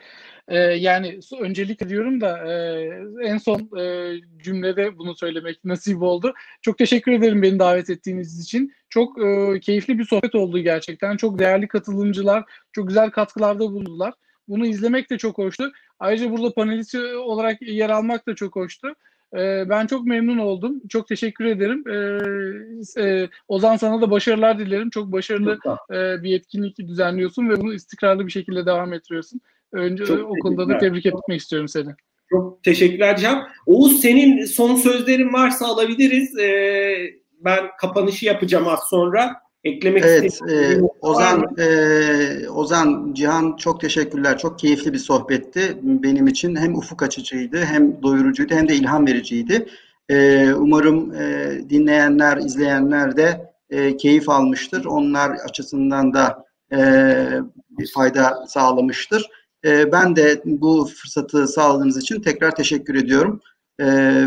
[0.48, 2.90] e, yani öncelikle diyorum da e,
[3.24, 4.14] en son e,
[4.44, 6.34] cümlede bunu söylemek nasip oldu.
[6.62, 8.74] Çok teşekkür ederim beni davet ettiğiniz için.
[8.90, 11.18] Çok e, keyifli bir sohbet oldu gerçekten.
[11.18, 14.14] Çok değerli katılımcılar, çok güzel katkılarda bulundular.
[14.48, 15.72] Bunu izlemek de çok hoştu.
[16.00, 18.96] Ayrıca burada panelist olarak yer almak da çok hoştu.
[19.34, 20.82] Ee, ben çok memnun oldum.
[20.90, 21.84] Çok teşekkür ederim.
[21.88, 24.90] Ee, e, Ozan sana da başarılar dilerim.
[24.90, 25.60] Çok başarılı
[25.92, 29.42] e, bir etkinlik düzenliyorsun ve bunu istikrarlı bir şekilde devam ettiriyorsun.
[29.72, 31.90] Önce çok o konuda da tebrik etmek istiyorum seni.
[32.30, 33.48] Çok teşekkürler Can.
[33.66, 36.38] Oğuz senin son sözlerin varsa alabiliriz.
[36.40, 36.98] Ee,
[37.40, 39.46] ben kapanışı yapacağım az sonra.
[39.64, 44.38] Eklemek evet, e, Ozan, e, Ozan, Cihan çok teşekkürler.
[44.38, 46.56] Çok keyifli bir sohbetti benim için.
[46.56, 49.68] Hem ufuk açıcıydı, hem doyurucuydu, hem de ilham vericiydi.
[50.10, 54.86] E, umarım e, dinleyenler, izleyenler de e, keyif almıştır.
[54.86, 56.78] Onlar açısından da e,
[57.70, 59.30] bir fayda sağlamıştır.
[59.66, 63.42] E, ben de bu fırsatı sağladığınız için tekrar teşekkür ediyorum.
[63.80, 63.86] E,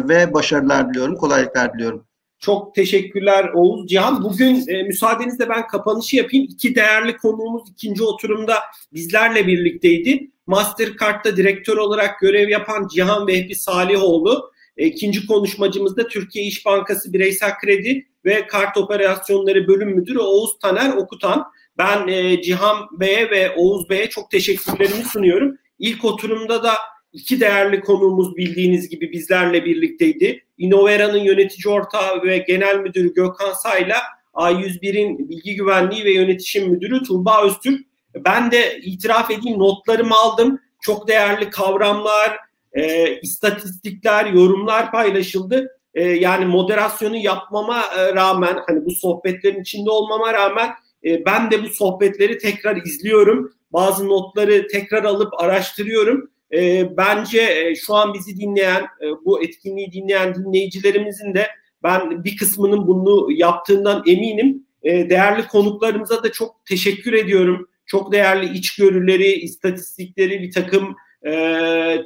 [0.09, 2.05] ve başarılar diliyorum, kolaylıklar diliyorum.
[2.39, 3.87] Çok teşekkürler Oğuz.
[3.87, 6.47] Cihan bugün e, müsaadenizle ben kapanışı yapayım.
[6.51, 8.55] İki değerli konuğumuz ikinci oturumda
[8.93, 10.31] bizlerle birlikteydi.
[10.47, 14.53] Mastercard'da direktör olarak görev yapan Cihan Vehbi Salihoğlu.
[14.77, 20.59] E, ikinci konuşmacımız da Türkiye İş Bankası Bireysel Kredi ve Kart Operasyonları Bölüm Müdürü Oğuz
[20.59, 21.47] Taner Okutan.
[21.79, 25.59] Ben e, Cihan Bey'e ve Oğuz Bey'e çok teşekkürlerimi sunuyorum.
[25.79, 26.73] İlk oturumda da
[27.13, 30.45] iki değerli konuğumuz bildiğiniz gibi bizlerle birlikteydi.
[30.59, 33.97] Innovera'nın yönetici ortağı ve genel müdürü Gökhan Say'la
[34.35, 37.81] A101'in bilgi güvenliği ve yönetişim müdürü Tuğba Öztürk.
[38.15, 40.61] Ben de itiraf edeyim notlarımı aldım.
[40.81, 42.37] Çok değerli kavramlar,
[42.73, 45.79] e, istatistikler, yorumlar paylaşıldı.
[45.95, 50.71] E, yani moderasyonu yapmama e, rağmen, hani bu sohbetlerin içinde olmama rağmen
[51.05, 53.53] e, ben de bu sohbetleri tekrar izliyorum.
[53.73, 58.87] Bazı notları tekrar alıp araştırıyorum e, bence e, şu an bizi dinleyen,
[59.25, 61.47] bu etkinliği dinleyen dinleyicilerimizin de
[61.83, 64.69] ben bir kısmının bunu yaptığından eminim.
[64.85, 67.69] Değerli konuklarımıza da çok teşekkür ediyorum.
[67.87, 70.97] Çok değerli içgörüleri, istatistikleri, bir takım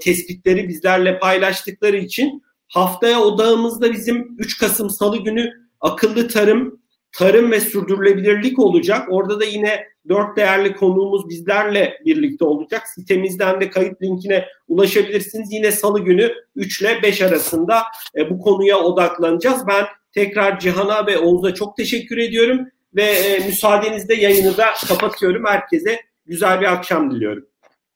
[0.00, 2.42] tespitleri bizlerle paylaştıkları için.
[2.68, 6.81] Haftaya odağımızda bizim 3 Kasım Salı günü akıllı tarım,
[7.12, 9.06] tarım ve sürdürülebilirlik olacak.
[9.10, 12.88] Orada da yine dört değerli konuğumuz bizlerle birlikte olacak.
[12.88, 15.52] Sitemizden de kayıt linkine ulaşabilirsiniz.
[15.52, 17.82] Yine salı günü 3 ile 5 arasında
[18.16, 19.66] e, bu konuya odaklanacağız.
[19.66, 22.60] Ben tekrar Cihan'a ve Oğuz'a çok teşekkür ediyorum
[22.94, 25.44] ve e, müsaadenizle yayını da kapatıyorum.
[25.46, 27.46] Herkese güzel bir akşam diliyorum.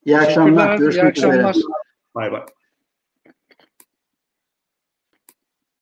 [0.05, 0.77] İyi akşamlar.
[0.77, 1.51] Görüşmek üzere.
[2.15, 2.41] Bay bay.